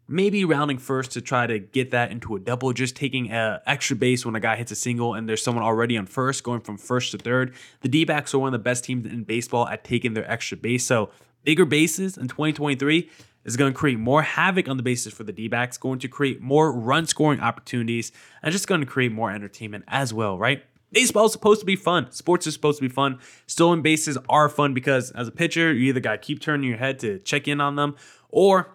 maybe 0.07 0.45
rounding 0.45 0.77
first 0.77 1.11
to 1.11 1.21
try 1.21 1.47
to 1.47 1.59
get 1.59 1.91
that 1.91 2.11
into 2.11 2.35
a 2.35 2.39
double, 2.39 2.71
just 2.73 2.95
taking 2.95 3.29
an 3.31 3.59
extra 3.65 3.95
base 3.95 4.25
when 4.25 4.35
a 4.35 4.39
guy 4.39 4.55
hits 4.55 4.71
a 4.71 4.75
single 4.75 5.13
and 5.13 5.27
there's 5.27 5.43
someone 5.43 5.63
already 5.63 5.97
on 5.97 6.05
first, 6.05 6.43
going 6.43 6.61
from 6.61 6.77
first 6.77 7.11
to 7.11 7.17
third. 7.17 7.53
The 7.81 7.89
D 7.89 8.05
backs 8.05 8.33
are 8.33 8.39
one 8.39 8.47
of 8.47 8.53
the 8.53 8.63
best 8.63 8.85
teams 8.85 9.05
in 9.05 9.23
baseball 9.23 9.67
at 9.67 9.83
taking 9.83 10.13
their 10.13 10.29
extra 10.29 10.57
base. 10.57 10.85
So 10.85 11.09
bigger 11.43 11.65
bases 11.65 12.17
in 12.17 12.27
2023 12.27 13.09
is 13.47 13.57
going 13.57 13.73
to 13.73 13.77
create 13.77 13.97
more 13.97 14.21
havoc 14.21 14.69
on 14.69 14.77
the 14.77 14.83
bases 14.83 15.13
for 15.13 15.23
the 15.23 15.31
D 15.31 15.47
backs, 15.47 15.77
going 15.77 15.97
to 15.99 16.07
create 16.07 16.41
more 16.41 16.71
run 16.71 17.07
scoring 17.07 17.39
opportunities, 17.39 18.11
and 18.43 18.51
just 18.51 18.67
going 18.67 18.81
to 18.81 18.85
create 18.85 19.11
more 19.11 19.31
entertainment 19.31 19.85
as 19.87 20.13
well, 20.13 20.37
right? 20.37 20.63
Baseball 20.91 21.25
is 21.25 21.31
supposed 21.31 21.61
to 21.61 21.65
be 21.65 21.75
fun. 21.75 22.11
Sports 22.11 22.45
is 22.45 22.53
supposed 22.53 22.77
to 22.77 22.87
be 22.87 22.93
fun. 22.93 23.19
Stolen 23.47 23.81
bases 23.81 24.17
are 24.29 24.47
fun 24.47 24.73
because 24.73 25.11
as 25.11 25.27
a 25.27 25.31
pitcher, 25.31 25.73
you 25.73 25.89
either 25.89 25.99
got 25.99 26.11
to 26.11 26.17
keep 26.17 26.39
turning 26.39 26.69
your 26.69 26.77
head 26.77 26.99
to 26.99 27.19
check 27.19 27.47
in 27.47 27.59
on 27.59 27.75
them, 27.75 27.95
or 28.29 28.69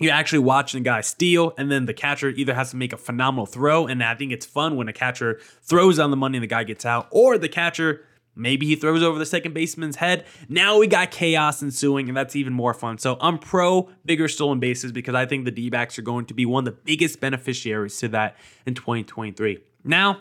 you're 0.00 0.12
actually 0.12 0.38
watching 0.40 0.80
a 0.80 0.84
guy 0.84 1.00
steal, 1.00 1.52
and 1.58 1.70
then 1.70 1.86
the 1.86 1.94
catcher 1.94 2.30
either 2.30 2.54
has 2.54 2.70
to 2.70 2.76
make 2.76 2.92
a 2.92 2.96
phenomenal 2.96 3.46
throw, 3.46 3.86
and 3.86 4.02
I 4.02 4.14
think 4.14 4.32
it's 4.32 4.46
fun 4.46 4.76
when 4.76 4.88
a 4.88 4.92
catcher 4.92 5.40
throws 5.62 5.98
on 5.98 6.10
the 6.10 6.16
money 6.16 6.38
and 6.38 6.42
the 6.42 6.48
guy 6.48 6.64
gets 6.64 6.86
out, 6.86 7.08
or 7.10 7.36
the 7.36 7.48
catcher 7.48 8.04
Maybe 8.38 8.66
he 8.66 8.76
throws 8.76 9.02
over 9.02 9.18
the 9.18 9.26
second 9.26 9.52
baseman's 9.52 9.96
head. 9.96 10.24
Now 10.48 10.78
we 10.78 10.86
got 10.86 11.10
chaos 11.10 11.62
ensuing, 11.62 12.08
and 12.08 12.16
that's 12.16 12.36
even 12.36 12.52
more 12.52 12.72
fun. 12.72 12.98
So 12.98 13.16
I'm 13.20 13.38
pro 13.38 13.90
bigger 14.04 14.28
stolen 14.28 14.60
bases 14.60 14.92
because 14.92 15.14
I 15.14 15.26
think 15.26 15.44
the 15.44 15.50
D 15.50 15.70
backs 15.70 15.98
are 15.98 16.02
going 16.02 16.26
to 16.26 16.34
be 16.34 16.46
one 16.46 16.66
of 16.66 16.74
the 16.74 16.80
biggest 16.84 17.20
beneficiaries 17.20 17.96
to 17.98 18.08
that 18.08 18.36
in 18.64 18.74
2023. 18.74 19.58
Now, 19.84 20.20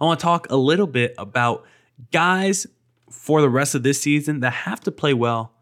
I 0.00 0.04
want 0.04 0.20
to 0.20 0.24
talk 0.24 0.50
a 0.50 0.56
little 0.56 0.86
bit 0.86 1.14
about 1.18 1.64
guys 2.10 2.66
for 3.10 3.40
the 3.40 3.48
rest 3.48 3.74
of 3.74 3.82
this 3.82 4.00
season 4.00 4.40
that 4.40 4.50
have 4.50 4.80
to 4.80 4.90
play 4.90 5.14
well 5.14 5.53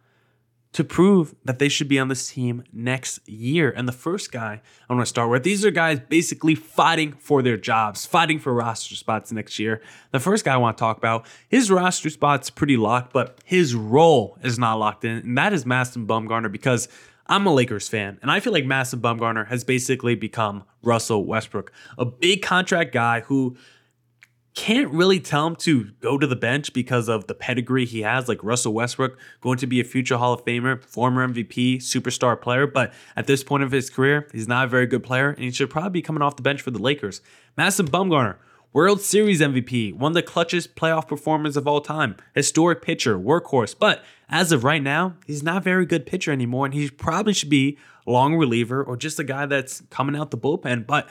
to 0.73 0.83
prove 0.83 1.35
that 1.45 1.59
they 1.59 1.69
should 1.69 1.89
be 1.89 1.99
on 1.99 2.09
this 2.09 2.29
team 2.29 2.65
next 2.73 3.27
year. 3.29 3.71
And 3.71 3.87
the 3.87 3.93
first 3.93 4.33
guy 4.33 4.63
I 4.89 4.93
want 4.93 5.05
to 5.05 5.09
start 5.09 5.31
with, 5.31 5.43
these 5.43 5.65
are 5.65 5.71
guys 5.71 6.01
basically 6.01 6.55
fighting 6.55 7.13
for 7.13 7.43
their 7.43 7.59
jobs, 7.59 8.07
fighting 8.07 8.39
for 8.39 8.55
roster 8.55 8.95
spots 8.95 9.31
next 9.33 9.59
year. 9.59 9.83
The 10.13 10.21
first 10.21 10.45
guy 10.45 10.55
I 10.55 10.57
want 10.57 10.79
to 10.79 10.81
talk 10.81 10.97
about, 10.97 11.27
his 11.49 11.71
roster 11.71 12.09
spot's 12.09 12.49
pretty 12.49 12.77
locked, 12.77 13.13
but 13.13 13.39
his 13.45 13.75
role 13.75 14.39
is 14.43 14.59
not 14.59 14.79
locked 14.79 15.05
in, 15.05 15.19
and 15.19 15.39
that 15.39 15.53
is 15.53 15.67
Madison 15.67 16.07
Bumgarner 16.07 16.51
because 16.51 16.89
I'm 17.27 17.47
a 17.47 17.53
Lakers 17.53 17.89
fan, 17.89 18.19
and 18.23 18.31
I 18.31 18.41
feel 18.41 18.53
like 18.53 18.65
Madison 18.65 19.01
Bumgarner 19.01 19.47
has 19.49 19.65
basically 19.65 20.15
become 20.15 20.65
Russell 20.83 21.25
Westbrook, 21.25 21.73
a 21.99 22.05
big 22.05 22.43
contract 22.43 22.93
guy 22.93 23.21
who 23.21 23.57
can't 24.55 24.91
really 24.91 25.19
tell 25.19 25.47
him 25.47 25.57
to 25.57 25.85
go 26.01 26.19
to 26.19 26.27
the 26.27 26.37
bench 26.37 26.73
because 26.73 27.09
of 27.09 27.27
the 27.27 27.35
pedigree 27.35 27.87
he 27.87 28.03
has, 28.03 28.29
like 28.29 28.43
Russell 28.45 28.75
Westbrook, 28.75 29.19
going 29.41 29.59
to 29.59 29.67
be 29.67 29.81
a 29.81 29.85
future 29.85 30.19
Hall 30.19 30.35
of 30.35 30.45
Famer, 30.45 30.85
former 30.85 31.27
MVP, 31.27 31.79
superstar 31.79 32.41
player. 32.41 32.67
But 32.67 32.93
at 33.17 33.27
this 33.27 33.43
point 33.43 33.63
of 33.63 33.73
his 33.73 33.89
career, 33.89 34.29
he's 34.33 34.49
not 34.49 34.67
a 34.67 34.69
very 34.69 34.87
good 34.87 35.03
player, 35.03 35.31
and 35.31 35.45
he 35.45 35.51
should 35.51 35.71
probably 35.71 35.91
be 35.91 36.03
coming 36.03 36.23
off 36.23 36.37
the 36.37 36.43
bench 36.43 36.61
for 36.61 36.71
the 36.71 36.83
Lakers. 36.83 37.23
Madison 37.57 37.89
Bumgarner, 37.89 38.37
World 38.75 39.01
Series 39.01 39.41
MVP, 39.41 39.95
one 39.95 40.13
of 40.13 40.15
the 40.15 40.23
clutchest 40.23 40.75
playoff 40.75 41.09
performers 41.09 41.57
of 41.57 41.67
all 41.67 41.81
time, 41.81 42.17
historic 42.35 42.83
pitcher, 42.83 43.19
workhorse. 43.19 43.75
But 43.79 44.05
as 44.29 44.53
of 44.53 44.65
right 44.65 44.83
now, 44.83 45.17
he's 45.27 45.43
not 45.43 45.59
a 45.59 45.61
very 45.61 45.87
good 45.87 46.07
pitcher 46.07 46.33
anymore, 46.33 46.67
and 46.67 46.75
he 46.75 46.91
probably 46.91 47.35
should 47.35 47.51
be 47.51 47.79
long 48.07 48.35
reliever 48.35 48.83
or 48.83 48.97
just 48.97 49.19
a 49.19 49.25
guy 49.25 49.47
that's 49.47 49.83
coming 49.91 50.17
out 50.17 50.31
the 50.31 50.39
bullpen. 50.39 50.87
But 50.87 51.09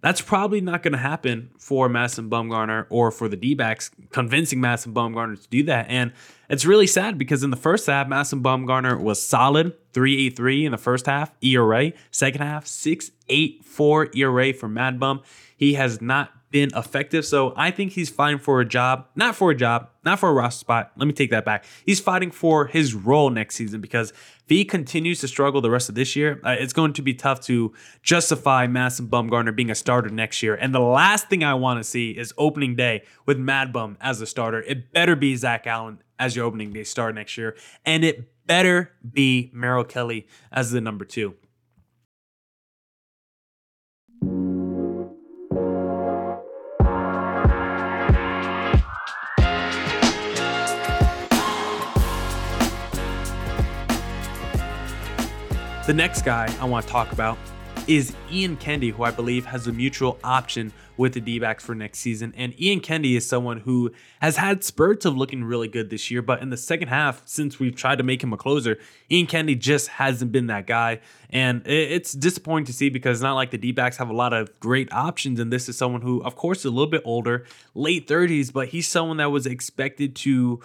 that's 0.00 0.20
probably 0.20 0.60
not 0.60 0.82
going 0.82 0.92
to 0.92 0.98
happen 0.98 1.50
for 1.58 1.88
Madison 1.88 2.30
Bumgarner 2.30 2.86
or 2.88 3.10
for 3.10 3.28
the 3.28 3.36
D 3.36 3.54
backs, 3.54 3.90
convincing 4.10 4.60
Madison 4.60 4.94
Bumgarner 4.94 5.40
to 5.40 5.48
do 5.48 5.62
that. 5.64 5.86
And 5.88 6.12
it's 6.48 6.64
really 6.64 6.86
sad 6.86 7.18
because 7.18 7.42
in 7.42 7.50
the 7.50 7.56
first 7.56 7.86
half, 7.86 8.08
Madison 8.08 8.42
Bumgarner 8.42 9.00
was 9.00 9.20
solid 9.24 9.74
3.83 9.92 10.64
in 10.64 10.72
the 10.72 10.78
first 10.78 11.06
half 11.06 11.32
ERA. 11.42 11.92
Second 12.10 12.42
half, 12.42 12.64
6.84 12.64 14.16
ERA 14.16 14.52
for 14.54 14.68
Mad 14.68 14.98
Bum. 14.98 15.22
He 15.56 15.74
has 15.74 16.00
not 16.00 16.32
been 16.50 16.70
effective. 16.74 17.24
So 17.24 17.52
I 17.56 17.70
think 17.70 17.92
he's 17.92 18.10
fighting 18.10 18.38
for 18.38 18.60
a 18.60 18.64
job, 18.64 19.06
not 19.14 19.36
for 19.36 19.50
a 19.50 19.54
job, 19.54 19.88
not 20.04 20.18
for 20.18 20.30
a 20.30 20.32
roster 20.32 20.60
spot. 20.60 20.92
Let 20.96 21.06
me 21.06 21.12
take 21.12 21.30
that 21.30 21.44
back. 21.44 21.64
He's 21.86 22.00
fighting 22.00 22.30
for 22.30 22.66
his 22.66 22.94
role 22.94 23.30
next 23.30 23.54
season 23.54 23.80
because 23.80 24.10
if 24.10 24.48
he 24.48 24.64
continues 24.64 25.20
to 25.20 25.28
struggle 25.28 25.60
the 25.60 25.70
rest 25.70 25.88
of 25.88 25.94
this 25.94 26.16
year, 26.16 26.40
uh, 26.44 26.56
it's 26.58 26.72
going 26.72 26.92
to 26.94 27.02
be 27.02 27.14
tough 27.14 27.40
to 27.42 27.72
justify 28.02 28.66
Madison 28.66 29.06
Bumgarner 29.06 29.54
being 29.54 29.70
a 29.70 29.74
starter 29.74 30.10
next 30.10 30.42
year. 30.42 30.54
And 30.54 30.74
the 30.74 30.80
last 30.80 31.28
thing 31.28 31.44
I 31.44 31.54
want 31.54 31.78
to 31.78 31.84
see 31.84 32.10
is 32.10 32.34
opening 32.36 32.74
day 32.74 33.04
with 33.26 33.38
Mad 33.38 33.72
Bum 33.72 33.96
as 34.00 34.20
a 34.20 34.26
starter. 34.26 34.62
It 34.62 34.92
better 34.92 35.14
be 35.14 35.36
Zac 35.36 35.64
Gallen 35.64 36.02
as 36.18 36.36
your 36.36 36.44
opening 36.44 36.72
day 36.72 36.84
start 36.84 37.14
next 37.14 37.38
year, 37.38 37.56
and 37.86 38.04
it 38.04 38.46
better 38.46 38.92
be 39.10 39.50
Merrill 39.54 39.84
Kelly 39.84 40.26
as 40.52 40.70
the 40.70 40.80
number 40.80 41.04
two. 41.04 41.34
The 55.90 55.94
next 55.94 56.22
guy 56.22 56.48
I 56.60 56.66
want 56.66 56.86
to 56.86 56.92
talk 56.92 57.10
about 57.10 57.36
is 57.88 58.14
Ian 58.30 58.56
Kennedy, 58.58 58.90
who 58.90 59.02
I 59.02 59.10
believe 59.10 59.44
has 59.46 59.66
a 59.66 59.72
mutual 59.72 60.20
option 60.22 60.72
with 60.96 61.14
the 61.14 61.20
D 61.20 61.40
backs 61.40 61.64
for 61.64 61.74
next 61.74 61.98
season. 61.98 62.32
And 62.36 62.54
Ian 62.62 62.78
Kennedy 62.78 63.16
is 63.16 63.26
someone 63.26 63.58
who 63.58 63.90
has 64.20 64.36
had 64.36 64.62
spurts 64.62 65.04
of 65.04 65.16
looking 65.16 65.42
really 65.42 65.66
good 65.66 65.90
this 65.90 66.08
year, 66.08 66.22
but 66.22 66.42
in 66.42 66.50
the 66.50 66.56
second 66.56 66.86
half, 66.86 67.22
since 67.24 67.58
we've 67.58 67.74
tried 67.74 67.98
to 67.98 68.04
make 68.04 68.22
him 68.22 68.32
a 68.32 68.36
closer, 68.36 68.78
Ian 69.10 69.26
Kennedy 69.26 69.56
just 69.56 69.88
hasn't 69.88 70.30
been 70.30 70.46
that 70.46 70.68
guy. 70.68 71.00
And 71.28 71.66
it's 71.66 72.12
disappointing 72.12 72.66
to 72.66 72.72
see 72.72 72.88
because 72.88 73.20
not 73.20 73.34
like 73.34 73.50
the 73.50 73.58
D 73.58 73.72
backs 73.72 73.96
have 73.96 74.10
a 74.10 74.14
lot 74.14 74.32
of 74.32 74.60
great 74.60 74.92
options. 74.92 75.40
And 75.40 75.52
this 75.52 75.68
is 75.68 75.76
someone 75.76 76.02
who, 76.02 76.22
of 76.22 76.36
course, 76.36 76.60
is 76.60 76.66
a 76.66 76.70
little 76.70 76.86
bit 76.86 77.02
older, 77.04 77.46
late 77.74 78.06
30s, 78.06 78.52
but 78.52 78.68
he's 78.68 78.86
someone 78.86 79.16
that 79.16 79.32
was 79.32 79.44
expected 79.44 80.14
to 80.16 80.60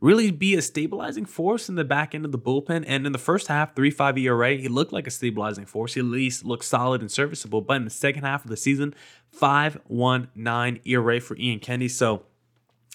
really 0.00 0.30
be 0.30 0.54
a 0.54 0.62
stabilizing 0.62 1.24
force 1.24 1.68
in 1.68 1.74
the 1.74 1.84
back 1.84 2.14
end 2.14 2.24
of 2.24 2.32
the 2.32 2.38
bullpen. 2.38 2.84
And 2.86 3.06
in 3.06 3.12
the 3.12 3.18
first 3.18 3.48
half, 3.48 3.74
3 3.74 3.90
5 3.90 4.18
ERA, 4.18 4.54
he 4.54 4.68
looked 4.68 4.92
like 4.92 5.06
a 5.06 5.10
stabilizing 5.10 5.66
force. 5.66 5.94
He 5.94 6.00
at 6.00 6.06
least 6.06 6.44
looked 6.44 6.64
solid 6.64 7.00
and 7.00 7.10
serviceable. 7.10 7.60
But 7.60 7.78
in 7.78 7.84
the 7.84 7.90
second 7.90 8.22
half 8.22 8.44
of 8.44 8.50
the 8.50 8.56
season, 8.56 8.94
5 9.32 9.80
1 9.86 10.28
9 10.34 10.80
ERA 10.84 11.20
for 11.20 11.36
Ian 11.36 11.58
Kennedy. 11.58 11.88
So 11.88 12.22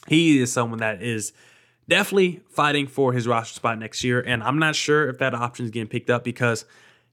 he 0.08 0.42
is 0.42 0.52
someone 0.52 0.80
that 0.80 1.02
is 1.02 1.34
definitely 1.90 2.42
fighting 2.50 2.88
for 2.88 3.14
his 3.14 3.28
roster 3.28 3.56
spot 3.56 3.80
next 3.80 4.04
year. 4.04 4.22
And 4.22 4.44
I'm 4.44 4.60
not 4.60 4.76
sure 4.76 5.10
if 5.10 5.18
that 5.20 5.34
option 5.34 5.66
is 5.66 5.72
getting 5.72 5.90
picked 5.90 6.10
up 6.10 6.24
because 6.24 6.66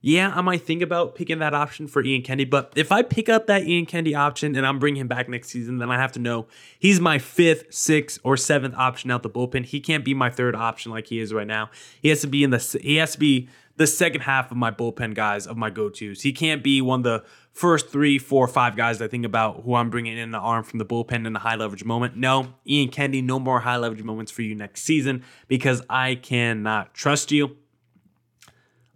yeah, 0.03 0.33
I 0.35 0.41
might 0.41 0.63
think 0.63 0.81
about 0.81 1.13
picking 1.13 1.39
that 1.39 1.53
option 1.53 1.87
for 1.87 2.03
Ian 2.03 2.23
Kennedy. 2.23 2.49
But 2.49 2.73
if 2.75 2.91
I 2.91 3.03
pick 3.03 3.29
up 3.29 3.45
that 3.47 3.67
Ian 3.67 3.85
Kennedy 3.85 4.15
option 4.15 4.55
and 4.55 4.65
I'm 4.65 4.79
bringing 4.79 5.01
him 5.01 5.07
back 5.07 5.29
next 5.29 5.49
season, 5.49 5.77
then 5.77 5.91
I 5.91 5.97
have 5.97 6.11
to 6.13 6.19
know 6.19 6.47
he's 6.79 6.99
my 6.99 7.19
fifth, 7.19 7.71
sixth, 7.71 8.19
or 8.23 8.35
seventh 8.35 8.73
option 8.75 9.11
out 9.11 9.21
the 9.21 9.29
bullpen. 9.29 9.65
He 9.65 9.79
can't 9.79 10.03
be 10.03 10.15
my 10.15 10.31
third 10.31 10.55
option 10.55 10.91
like 10.91 11.07
he 11.07 11.19
is 11.19 11.31
right 11.31 11.45
now. 11.45 11.69
He 12.01 12.09
has 12.09 12.21
to 12.21 12.27
be 12.27 12.43
in 12.43 12.49
the 12.49 12.79
he 12.81 12.95
has 12.95 13.11
to 13.13 13.19
be 13.19 13.47
the 13.77 13.85
second 13.85 14.21
half 14.21 14.49
of 14.49 14.57
my 14.57 14.71
bullpen 14.71 15.13
guys 15.13 15.45
of 15.45 15.55
my 15.55 15.69
go 15.69 15.89
tos. 15.89 16.21
He 16.21 16.33
can't 16.33 16.63
be 16.63 16.81
one 16.81 17.01
of 17.01 17.03
the 17.03 17.23
first 17.51 17.89
three, 17.89 18.17
four, 18.17 18.47
five 18.47 18.75
guys 18.75 19.01
I 19.01 19.07
think 19.07 19.25
about 19.25 19.63
who 19.63 19.75
I'm 19.75 19.91
bringing 19.91 20.17
in 20.17 20.31
the 20.31 20.39
arm 20.39 20.63
from 20.63 20.79
the 20.79 20.85
bullpen 20.85 21.27
in 21.27 21.35
a 21.35 21.39
high 21.39 21.55
leverage 21.55 21.83
moment. 21.83 22.15
No, 22.15 22.53
Ian 22.67 22.89
Kennedy, 22.89 23.21
no 23.21 23.37
more 23.39 23.59
high 23.59 23.77
leverage 23.77 24.03
moments 24.03 24.31
for 24.31 24.41
you 24.41 24.55
next 24.55 24.81
season 24.81 25.23
because 25.47 25.83
I 25.89 26.15
cannot 26.15 26.93
trust 26.95 27.31
you. 27.31 27.57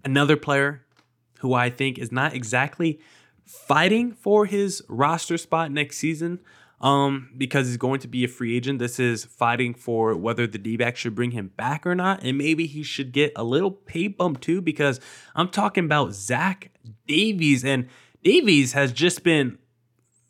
Another 0.03 0.37
player 0.37 0.84
who 1.45 1.53
I 1.53 1.69
think 1.69 1.99
is 1.99 2.11
not 2.11 2.33
exactly 2.33 2.99
fighting 3.45 4.11
for 4.11 4.47
his 4.47 4.81
roster 4.89 5.37
spot 5.37 5.71
next 5.71 5.97
season 5.97 6.39
um, 6.81 7.29
because 7.37 7.67
he's 7.67 7.77
going 7.77 7.99
to 7.99 8.07
be 8.07 8.23
a 8.23 8.27
free 8.27 8.57
agent. 8.57 8.79
This 8.79 8.99
is 8.99 9.25
fighting 9.25 9.75
for 9.75 10.15
whether 10.15 10.47
the 10.47 10.57
D 10.57 10.75
back 10.75 10.97
should 10.97 11.13
bring 11.13 11.29
him 11.29 11.51
back 11.55 11.85
or 11.85 11.93
not. 11.93 12.23
And 12.23 12.35
maybe 12.35 12.65
he 12.65 12.81
should 12.81 13.11
get 13.11 13.31
a 13.35 13.43
little 13.43 13.69
pay 13.69 14.07
bump 14.07 14.41
too, 14.41 14.59
because 14.59 14.99
I'm 15.35 15.49
talking 15.49 15.85
about 15.85 16.13
Zach 16.13 16.71
Davies. 17.05 17.63
And 17.63 17.87
Davies 18.23 18.73
has 18.73 18.91
just 18.91 19.23
been 19.23 19.59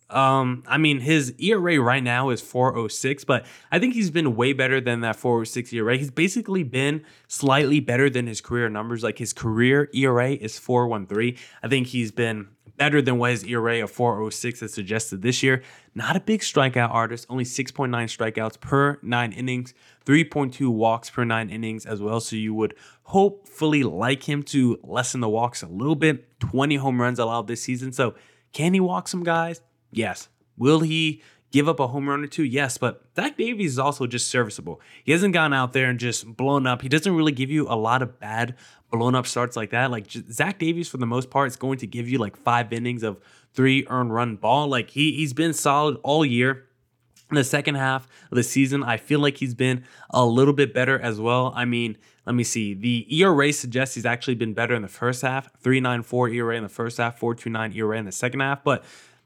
Um, 0.10 0.64
I 0.68 0.78
mean, 0.78 1.00
his 1.00 1.34
ERA 1.40 1.80
right 1.80 2.04
now 2.04 2.30
is 2.30 2.42
406, 2.42 3.24
but 3.24 3.46
I 3.72 3.80
think 3.80 3.96
he's 3.96 4.12
been 4.12 4.36
way 4.36 4.54
better 4.54 4.80
than 4.80 5.02
that 5.02 5.16
406 5.16 5.74
ERA. 5.74 5.98
He's 5.98 6.12
basically 6.12 6.64
been 6.64 7.04
slightly 7.28 7.80
better 7.80 8.10
than 8.10 8.28
his 8.28 8.40
career 8.40 8.70
numbers. 8.70 9.04
Like 9.04 9.18
his 9.18 9.34
career 9.34 9.90
ERA 9.94 10.32
is 10.32 10.60
413. 10.60 11.38
I 11.64 11.68
think 11.68 11.88
he's 11.88 12.12
been 12.12 12.50
better 12.78 13.02
than 13.02 13.18
what 13.18 13.32
his 13.32 13.44
ERA 13.46 13.84
of 13.84 13.92
406 13.92 14.60
has 14.60 14.74
suggested 14.74 15.22
this 15.22 15.42
year. 15.42 15.64
Not 15.94 16.16
a 16.16 16.20
big 16.20 16.42
strikeout 16.42 16.92
artist, 16.92 17.26
only 17.30 17.46
6.9 17.46 17.90
strikeouts 17.90 18.60
per 18.60 19.00
nine 19.02 19.32
innings, 19.32 19.74
3.2 20.06 20.70
walks 20.70 21.10
per 21.10 21.24
nine 21.24 21.50
innings 21.50 21.86
as 21.86 22.02
well. 22.02 22.20
So 22.20 22.36
you 22.36 22.54
would 22.54 22.76
hopefully 23.04 23.84
like 23.84 24.24
him 24.24 24.44
to 24.44 24.80
lessen 24.84 25.22
the 25.22 25.30
walks 25.30 25.64
a 25.64 25.68
little 25.68 25.96
bit. 25.96 26.40
20 26.42 26.76
home 26.76 27.02
runs 27.02 27.18
allowed 27.18 27.48
this 27.48 27.64
season. 27.64 27.92
So 27.92 28.14
can 28.52 28.74
he 28.74 28.80
walk 28.80 29.08
some 29.08 29.24
guys? 29.24 29.62
Yes. 29.96 30.30
Will 30.58 30.82
he 30.82 31.22
give 31.52 31.68
up 31.70 31.80
a 31.80 31.88
home 31.88 32.10
run 32.10 32.24
or 32.24 32.28
two? 32.28 32.44
Yes, 32.44 32.78
but 32.78 33.04
Zach 33.16 33.38
Davies 33.38 33.74
is 33.74 33.80
also 33.80 34.08
just 34.08 34.30
serviceable. 34.30 34.82
He 35.04 35.12
hasn't 35.12 35.34
gone 35.34 35.54
out 35.54 35.74
there 35.74 35.90
and 35.90 36.00
just 36.00 36.36
blown 36.38 36.68
up. 36.68 36.82
He 36.82 36.90
doesn't 36.90 37.16
really 37.16 37.32
give 37.32 37.50
you 37.50 37.68
a 37.68 37.76
lot 37.76 38.02
of 38.02 38.20
bad 38.20 38.56
blown 38.92 39.16
up 39.16 39.28
starts 39.28 39.56
like 39.56 39.72
that. 39.72 39.92
Like 39.92 40.10
Zach 40.10 40.60
Davies, 40.60 40.88
for 40.88 40.98
the 40.98 41.06
most 41.06 41.30
part, 41.30 41.48
is 41.48 41.56
going 41.56 41.80
to 41.80 41.88
give 41.88 42.10
you 42.10 42.18
like 42.18 42.38
five 42.38 42.72
innings 42.72 43.04
of 43.04 43.20
three 43.54 43.86
earned 43.90 44.14
run 44.14 44.36
ball. 44.36 44.68
Like 44.68 44.92
he 44.92 45.14
he's 45.14 45.34
been 45.34 45.54
solid 45.54 45.98
all 46.04 46.26
year. 46.26 46.68
In 47.32 47.36
the 47.36 47.44
second 47.44 47.74
half 47.74 48.08
of 48.30 48.36
the 48.36 48.44
season, 48.44 48.84
I 48.84 48.98
feel 48.98 49.20
like 49.20 49.38
he's 49.38 49.56
been 49.56 49.84
a 50.12 50.24
little 50.24 50.54
bit 50.54 50.76
better 50.76 51.00
as 51.00 51.20
well. 51.20 51.52
I 51.56 51.66
mean, 51.66 51.98
let 52.28 52.36
me 52.36 52.44
see. 52.44 52.76
The 52.76 53.08
ERA 53.20 53.52
suggests 53.52 53.96
he's 53.96 54.06
actually 54.06 54.36
been 54.36 54.54
better 54.54 54.76
in 54.76 54.84
the 54.84 54.88
first 54.88 55.24
half. 55.24 55.52
394 55.60 56.30
ERA 56.30 56.56
in 56.56 56.62
the 56.62 56.70
first 56.70 57.00
half, 57.00 57.18
429 57.18 57.74
ERA 57.74 57.98
in 57.98 58.06
the 58.06 58.12
second 58.12 58.42
half. 58.42 58.64
But 58.64 58.84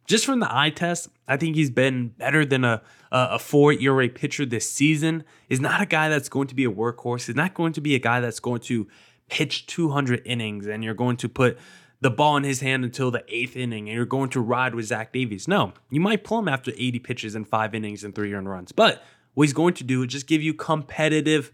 just 0.10 0.26
from 0.26 0.40
the 0.40 0.54
eye 0.54 0.72
test, 0.72 1.08
I 1.28 1.38
think 1.38 1.56
he's 1.56 1.70
been 1.70 2.08
better 2.08 2.44
than 2.44 2.66
a, 2.66 2.82
a, 3.12 3.38
four 3.38 3.74
ERA 3.74 4.10
pitcher 4.10 4.44
this 4.44 4.68
season. 4.68 5.24
Is 5.50 5.62
not 5.62 5.82
a 5.84 5.86
guy 5.86 6.10
that's 6.10 6.30
going 6.30 6.48
to 6.48 6.56
be 6.56 6.66
a 6.66 6.72
workhorse. 6.72 7.28
He's 7.28 7.36
not 7.36 7.54
going 7.54 7.74
to 7.74 7.82
be 7.82 7.94
a 7.94 8.00
guy 8.00 8.20
that's 8.20 8.40
going 8.40 8.62
to 8.62 8.88
pitch 9.30 9.68
200 9.68 10.24
innings 10.26 10.66
and 10.66 10.84
you're 10.84 10.96
going 10.96 11.16
to 11.18 11.30
put 11.30 11.60
the 12.02 12.10
ball 12.10 12.38
in 12.38 12.44
his 12.44 12.60
hand 12.62 12.84
until 12.84 13.12
the 13.12 13.24
eighth 13.28 13.56
inning 13.56 13.88
and 13.88 13.96
you're 13.96 14.06
going 14.06 14.32
to 14.32 14.42
ride 14.42 14.74
with 14.74 14.86
Zach 14.86 15.14
Davies. 15.14 15.48
No, 15.48 15.74
you 15.92 16.00
might 16.00 16.24
pull 16.24 16.40
him 16.40 16.48
after 16.48 16.72
80 16.72 16.98
pitches 17.00 17.36
and 17.36 17.48
five 17.48 17.76
innings 17.76 18.04
and 18.04 18.16
three 18.16 18.34
earned 18.34 18.50
runs. 18.50 18.72
But 18.72 19.04
what 19.36 19.44
he's 19.44 19.54
going 19.54 19.76
to 19.76 19.84
do 19.84 20.02
is 20.02 20.08
just 20.08 20.26
give 20.26 20.42
you 20.42 20.56
competitive 20.56 21.52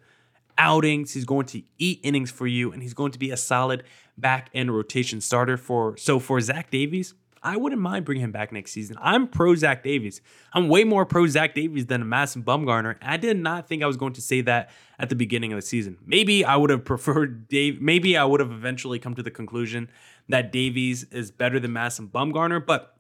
outings. 0.57 1.13
He's 1.13 1.25
going 1.25 1.47
to 1.47 1.61
eat 1.77 1.99
innings 2.03 2.31
for 2.31 2.47
you 2.47 2.71
and 2.71 2.81
he's 2.81 2.93
going 2.93 3.11
to 3.11 3.19
be 3.19 3.31
a 3.31 3.37
solid 3.37 3.83
back 4.17 4.49
end 4.53 4.73
rotation 4.73 5.19
starter 5.19 5.57
for. 5.57 5.97
So 5.97 6.19
for 6.19 6.39
Zach 6.39 6.71
Davies, 6.71 7.15
I 7.45 7.58
wouldn't 7.58 7.79
mind 7.79 8.05
bringing 8.05 8.23
him 8.23 8.31
back 8.31 8.51
next 8.51 8.71
season. 8.71 8.97
I'm 8.99 9.27
pro 9.27 9.53
Zach 9.53 9.84
Davies. 9.84 10.19
I'm 10.51 10.67
way 10.67 10.84
more 10.84 11.05
pro 11.05 11.27
Zach 11.27 11.53
Davies 11.53 11.86
than 11.86 12.01
a 12.01 12.05
Madison 12.05 12.41
Bumgarner. 12.41 12.95
I 13.03 13.17
did 13.17 13.38
not 13.38 13.67
think 13.67 13.84
I 13.84 13.86
was 13.86 13.97
going 13.97 14.13
to 14.13 14.21
say 14.21 14.41
that 14.41 14.71
at 14.97 15.10
the 15.10 15.15
beginning 15.15 15.53
of 15.53 15.58
the 15.58 15.62
season. 15.62 15.99
Maybe 16.03 16.43
I 16.43 16.55
would 16.55 16.71
have 16.71 16.84
preferred 16.93 17.47
Dave. 17.47 17.79
Maybe 17.79 18.17
I 18.17 18.25
would 18.25 18.39
have 18.39 18.51
eventually 18.51 18.97
come 18.97 19.13
to 19.13 19.21
the 19.21 19.29
conclusion 19.29 19.91
that 20.27 20.51
Davies 20.51 21.03
is 21.12 21.29
better 21.29 21.60
than 21.60 21.71
Madison 21.71 22.08
Bumgarner, 22.08 22.65
but 22.65 22.97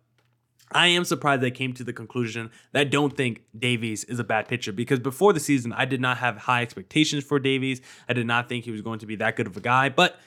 I 0.71 0.87
am 0.87 1.05
surprised 1.05 1.41
they 1.41 1.51
came 1.51 1.73
to 1.73 1.83
the 1.83 1.93
conclusion 1.93 2.51
that 2.71 2.81
I 2.81 2.83
don't 2.83 3.15
think 3.15 3.43
Davies 3.57 4.03
is 4.03 4.19
a 4.19 4.23
bad 4.23 4.47
pitcher 4.47 4.71
because 4.71 4.99
before 4.99 5.33
the 5.33 5.39
season, 5.39 5.73
I 5.73 5.85
did 5.85 6.01
not 6.01 6.17
have 6.17 6.37
high 6.37 6.61
expectations 6.61 7.23
for 7.23 7.39
Davies. 7.39 7.81
I 8.07 8.13
did 8.13 8.27
not 8.27 8.47
think 8.47 8.65
he 8.65 8.71
was 8.71 8.81
going 8.81 8.99
to 8.99 9.05
be 9.07 9.15
that 9.15 9.35
good 9.37 9.47
of 9.47 9.57
a 9.57 9.61
guy, 9.61 9.89
but 9.89 10.19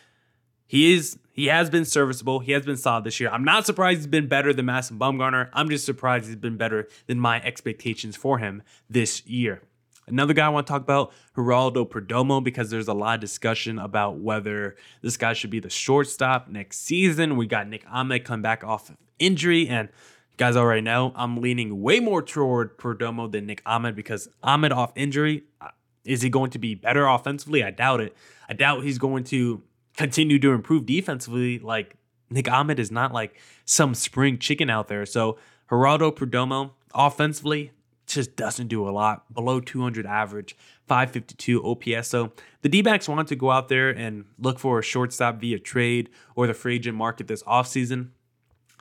he 0.68 0.94
is 0.94 1.18
he 1.32 1.46
has 1.46 1.70
been 1.70 1.84
serviceable. 1.84 2.40
He 2.40 2.52
has 2.52 2.64
been 2.64 2.76
solid 2.76 3.04
this 3.04 3.18
year. 3.20 3.30
I'm 3.30 3.44
not 3.44 3.64
surprised 3.64 3.98
he's 3.98 4.06
been 4.06 4.28
better 4.28 4.52
than 4.52 4.66
Madison 4.66 4.98
Bumgarner. 4.98 5.48
I'm 5.52 5.68
just 5.68 5.86
surprised 5.86 6.26
he's 6.26 6.36
been 6.36 6.56
better 6.56 6.88
than 7.06 7.18
my 7.18 7.40
expectations 7.42 8.16
for 8.16 8.38
him 8.38 8.62
this 8.90 9.24
year. 9.26 9.62
Another 10.08 10.32
guy 10.32 10.46
I 10.46 10.48
want 10.48 10.66
to 10.66 10.72
talk 10.72 10.82
about, 10.82 11.12
Geraldo 11.36 11.88
Perdomo, 11.88 12.42
because 12.42 12.70
there's 12.70 12.88
a 12.88 12.94
lot 12.94 13.14
of 13.14 13.20
discussion 13.20 13.78
about 13.78 14.18
whether 14.18 14.74
this 15.02 15.16
guy 15.16 15.32
should 15.32 15.50
be 15.50 15.60
the 15.60 15.70
shortstop 15.70 16.48
next 16.48 16.80
season. 16.80 17.36
We 17.36 17.46
got 17.46 17.68
Nick 17.68 17.84
Ahmed 17.90 18.24
come 18.24 18.42
back 18.42 18.64
off 18.64 18.88
of 18.88 18.96
injury, 19.18 19.68
and 19.68 19.90
guys 20.38 20.56
already 20.56 20.80
know 20.80 21.12
I'm 21.14 21.40
leaning 21.40 21.82
way 21.82 22.00
more 22.00 22.22
toward 22.22 22.78
Perdomo 22.78 23.30
than 23.30 23.46
Nick 23.46 23.62
Ahmed 23.66 23.94
because 23.94 24.28
Ahmed 24.42 24.72
off 24.72 24.92
injury, 24.96 25.44
uh, 25.60 25.68
is 26.04 26.22
he 26.22 26.30
going 26.30 26.50
to 26.50 26.58
be 26.58 26.74
better 26.74 27.06
offensively? 27.06 27.62
I 27.62 27.70
doubt 27.70 28.00
it. 28.00 28.16
I 28.48 28.54
doubt 28.54 28.82
he's 28.82 28.98
going 28.98 29.24
to 29.24 29.62
continue 29.98 30.38
to 30.38 30.52
improve 30.52 30.86
defensively, 30.86 31.58
like 31.58 31.96
Nick 32.30 32.48
Ahmed 32.48 32.78
is 32.78 32.92
not 32.92 33.12
like 33.12 33.36
some 33.64 33.94
spring 33.94 34.38
chicken 34.38 34.70
out 34.70 34.86
there. 34.86 35.04
So 35.04 35.38
Geraldo 35.68 36.14
Perdomo 36.14 36.70
offensively 36.94 37.72
just 38.06 38.36
doesn't 38.36 38.68
do 38.68 38.88
a 38.88 38.90
lot. 38.90 39.34
Below 39.34 39.58
200 39.58 40.06
average, 40.06 40.56
552 40.86 41.64
OPS. 41.64 42.08
So 42.08 42.32
the 42.62 42.68
D 42.68 42.80
backs 42.80 43.08
want 43.08 43.26
to 43.26 43.36
go 43.36 43.50
out 43.50 43.68
there 43.68 43.90
and 43.90 44.24
look 44.38 44.60
for 44.60 44.78
a 44.78 44.82
shortstop 44.82 45.40
via 45.40 45.58
trade 45.58 46.10
or 46.36 46.46
the 46.46 46.54
free 46.54 46.76
agent 46.76 46.96
market 46.96 47.26
this 47.26 47.42
offseason. 47.42 48.10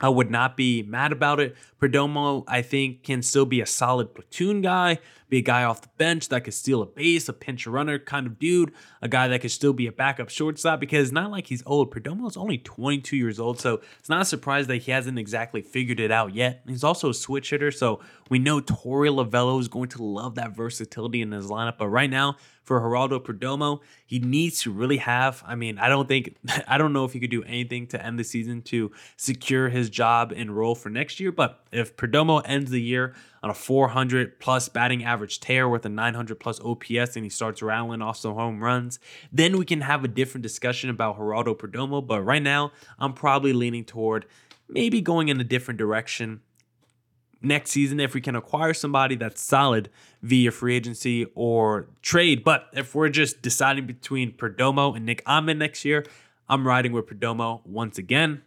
I 0.00 0.08
would 0.08 0.30
not 0.30 0.56
be 0.56 0.82
mad 0.82 1.12
about 1.12 1.40
it. 1.40 1.56
Perdomo, 1.80 2.44
I 2.46 2.62
think, 2.62 3.02
can 3.02 3.22
still 3.22 3.46
be 3.46 3.60
a 3.60 3.66
solid 3.66 4.14
platoon 4.14 4.62
guy, 4.62 4.98
be 5.28 5.38
a 5.38 5.42
guy 5.42 5.64
off 5.64 5.82
the 5.82 5.88
bench 5.98 6.28
that 6.28 6.44
could 6.44 6.54
steal 6.54 6.82
a 6.82 6.86
base, 6.86 7.28
a 7.28 7.32
pinch 7.32 7.66
runner 7.66 7.98
kind 7.98 8.26
of 8.26 8.38
dude, 8.38 8.72
a 9.02 9.08
guy 9.08 9.28
that 9.28 9.40
could 9.40 9.50
still 9.50 9.72
be 9.72 9.86
a 9.86 9.92
backup 9.92 10.28
shortstop 10.28 10.80
because 10.80 11.08
it's 11.08 11.12
not 11.12 11.30
like 11.30 11.46
he's 11.46 11.62
old. 11.66 11.92
Perdomo 11.92 12.28
is 12.28 12.36
only 12.36 12.58
22 12.58 13.16
years 13.16 13.38
old, 13.38 13.60
so 13.60 13.80
it's 13.98 14.08
not 14.08 14.22
a 14.22 14.24
surprise 14.24 14.66
that 14.68 14.76
he 14.78 14.92
hasn't 14.92 15.18
exactly 15.18 15.62
figured 15.62 16.00
it 16.00 16.10
out 16.10 16.34
yet. 16.34 16.62
He's 16.66 16.84
also 16.84 17.10
a 17.10 17.14
switch 17.14 17.50
hitter, 17.50 17.70
so 17.70 18.00
we 18.28 18.38
know 18.38 18.60
Torey 18.60 19.10
Lovullo 19.10 19.60
is 19.60 19.68
going 19.68 19.88
to 19.90 20.02
love 20.02 20.36
that 20.36 20.56
versatility 20.56 21.22
in 21.22 21.32
his 21.32 21.46
lineup. 21.46 21.78
But 21.78 21.88
right 21.88 22.10
now, 22.10 22.36
for 22.68 22.82
Geraldo 22.82 23.18
Perdomo, 23.18 23.80
he 24.04 24.18
needs 24.18 24.60
to 24.60 24.70
really 24.70 24.98
have. 24.98 25.42
I 25.46 25.54
mean, 25.54 25.78
I 25.78 25.88
don't 25.88 26.06
think, 26.06 26.36
I 26.68 26.76
don't 26.76 26.92
know 26.92 27.06
if 27.06 27.14
he 27.14 27.18
could 27.18 27.30
do 27.30 27.42
anything 27.44 27.86
to 27.88 28.04
end 28.04 28.18
the 28.18 28.24
season 28.24 28.60
to 28.64 28.92
secure 29.16 29.70
his 29.70 29.88
job 29.88 30.34
and 30.36 30.54
role 30.54 30.74
for 30.74 30.90
next 30.90 31.18
year. 31.18 31.32
But 31.32 31.64
if 31.72 31.96
Perdomo 31.96 32.42
ends 32.44 32.70
the 32.70 32.80
year 32.80 33.14
on 33.42 33.48
a 33.48 33.54
400 33.54 34.38
plus 34.38 34.68
batting 34.68 35.02
average 35.02 35.40
tear 35.40 35.66
with 35.66 35.86
a 35.86 35.88
900 35.88 36.38
plus 36.38 36.60
OPS 36.60 37.16
and 37.16 37.24
he 37.24 37.30
starts 37.30 37.62
rattling 37.62 38.02
off 38.02 38.18
some 38.18 38.34
home 38.34 38.62
runs, 38.62 38.98
then 39.32 39.56
we 39.56 39.64
can 39.64 39.80
have 39.80 40.04
a 40.04 40.08
different 40.08 40.42
discussion 40.42 40.90
about 40.90 41.18
Geraldo 41.18 41.56
Perdomo. 41.56 42.06
But 42.06 42.20
right 42.20 42.42
now, 42.42 42.72
I'm 42.98 43.14
probably 43.14 43.54
leaning 43.54 43.86
toward 43.86 44.26
maybe 44.68 45.00
going 45.00 45.28
in 45.28 45.40
a 45.40 45.44
different 45.44 45.78
direction 45.78 46.42
next 47.40 47.70
season 47.70 48.00
if 48.00 48.14
we 48.14 48.20
can 48.20 48.34
acquire 48.34 48.74
somebody 48.74 49.14
that's 49.16 49.40
solid 49.40 49.88
via 50.22 50.50
free 50.50 50.76
agency 50.76 51.26
or 51.34 51.88
trade. 52.02 52.44
But 52.44 52.68
if 52.72 52.94
we're 52.94 53.08
just 53.08 53.42
deciding 53.42 53.86
between 53.86 54.32
Perdomo 54.32 54.96
and 54.96 55.06
Nick 55.06 55.22
Ahmed 55.26 55.58
next 55.58 55.84
year, 55.84 56.04
I'm 56.48 56.66
riding 56.66 56.92
with 56.92 57.06
Perdomo 57.06 57.64
once 57.66 57.98
again. 57.98 58.42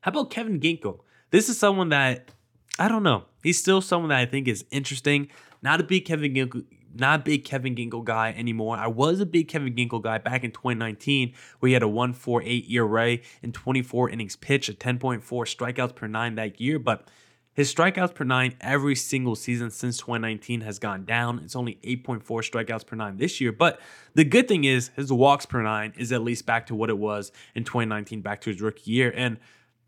How 0.00 0.10
about 0.10 0.30
Kevin 0.30 0.60
Ginkel? 0.60 1.00
This 1.30 1.48
is 1.48 1.58
someone 1.58 1.88
that 1.90 2.30
I 2.78 2.88
don't 2.88 3.02
know. 3.02 3.24
He's 3.42 3.58
still 3.58 3.80
someone 3.80 4.10
that 4.10 4.18
I 4.18 4.26
think 4.26 4.48
is 4.48 4.64
interesting. 4.70 5.28
Not 5.62 5.80
a 5.80 5.84
big 5.84 6.04
Kevin 6.04 6.34
Ginkel, 6.34 6.64
not 6.94 7.24
big 7.24 7.44
Kevin 7.44 7.74
Ginkel 7.74 8.04
guy 8.04 8.34
anymore. 8.36 8.76
I 8.76 8.86
was 8.86 9.20
a 9.20 9.26
big 9.26 9.48
Kevin 9.48 9.74
Ginkel 9.74 10.02
guy 10.02 10.18
back 10.18 10.44
in 10.44 10.50
2019, 10.50 11.32
where 11.58 11.68
he 11.68 11.72
had 11.72 11.82
a 11.82 11.86
1.48 11.86 12.70
ERA 12.70 13.18
and 13.42 13.54
24 13.54 14.10
innings 14.10 14.36
pitched, 14.36 14.68
a 14.68 14.72
10.4 14.72 15.22
strikeouts 15.22 15.94
per 15.94 16.06
nine 16.06 16.34
that 16.34 16.60
year. 16.60 16.78
But 16.78 17.08
his 17.56 17.74
strikeouts 17.74 18.14
per 18.14 18.22
nine 18.24 18.54
every 18.60 18.94
single 18.94 19.34
season 19.34 19.70
since 19.70 19.96
2019 19.96 20.60
has 20.60 20.78
gone 20.78 21.06
down. 21.06 21.40
It's 21.42 21.56
only 21.56 21.78
8.4 21.82 22.22
strikeouts 22.22 22.86
per 22.86 22.96
nine 22.96 23.16
this 23.16 23.40
year. 23.40 23.50
But 23.50 23.80
the 24.14 24.24
good 24.24 24.46
thing 24.46 24.64
is 24.64 24.90
his 24.94 25.10
walks 25.10 25.46
per 25.46 25.62
nine 25.62 25.94
is 25.96 26.12
at 26.12 26.20
least 26.20 26.44
back 26.44 26.66
to 26.66 26.74
what 26.74 26.90
it 26.90 26.98
was 26.98 27.32
in 27.54 27.64
2019, 27.64 28.20
back 28.20 28.42
to 28.42 28.50
his 28.50 28.60
rookie 28.60 28.90
year. 28.90 29.10
And 29.16 29.38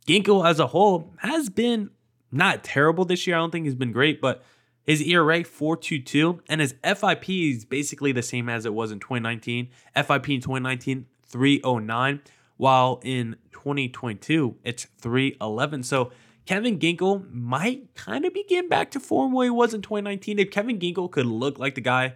Ginkel 0.06 0.48
as 0.48 0.58
a 0.58 0.68
whole 0.68 1.12
has 1.18 1.50
been 1.50 1.90
not 2.32 2.64
terrible 2.64 3.04
this 3.04 3.26
year. 3.26 3.36
I 3.36 3.40
don't 3.40 3.50
think 3.50 3.66
he's 3.66 3.74
been 3.74 3.92
great, 3.92 4.22
but 4.22 4.42
his 4.84 5.02
ERA 5.02 5.40
4.22 5.40 6.40
and 6.48 6.62
his 6.62 6.74
FIP 6.82 7.28
is 7.28 7.66
basically 7.66 8.12
the 8.12 8.22
same 8.22 8.48
as 8.48 8.64
it 8.64 8.72
was 8.72 8.90
in 8.90 8.98
2019. 8.98 9.68
FIP 9.94 10.28
in 10.30 10.40
2019 10.40 11.04
309, 11.26 12.22
while 12.56 12.98
in 13.04 13.36
2022 13.52 14.56
it's 14.64 14.86
311. 15.02 15.82
So 15.82 16.10
Kevin 16.48 16.78
Ginkel 16.78 17.30
might 17.30 17.94
kind 17.94 18.24
of 18.24 18.32
be 18.32 18.42
getting 18.42 18.70
back 18.70 18.90
to 18.92 19.00
form 19.00 19.32
where 19.32 19.44
he 19.44 19.50
was 19.50 19.74
in 19.74 19.82
2019. 19.82 20.38
If 20.38 20.50
Kevin 20.50 20.78
Ginkel 20.78 21.10
could 21.10 21.26
look 21.26 21.58
like 21.58 21.74
the 21.74 21.82
guy 21.82 22.14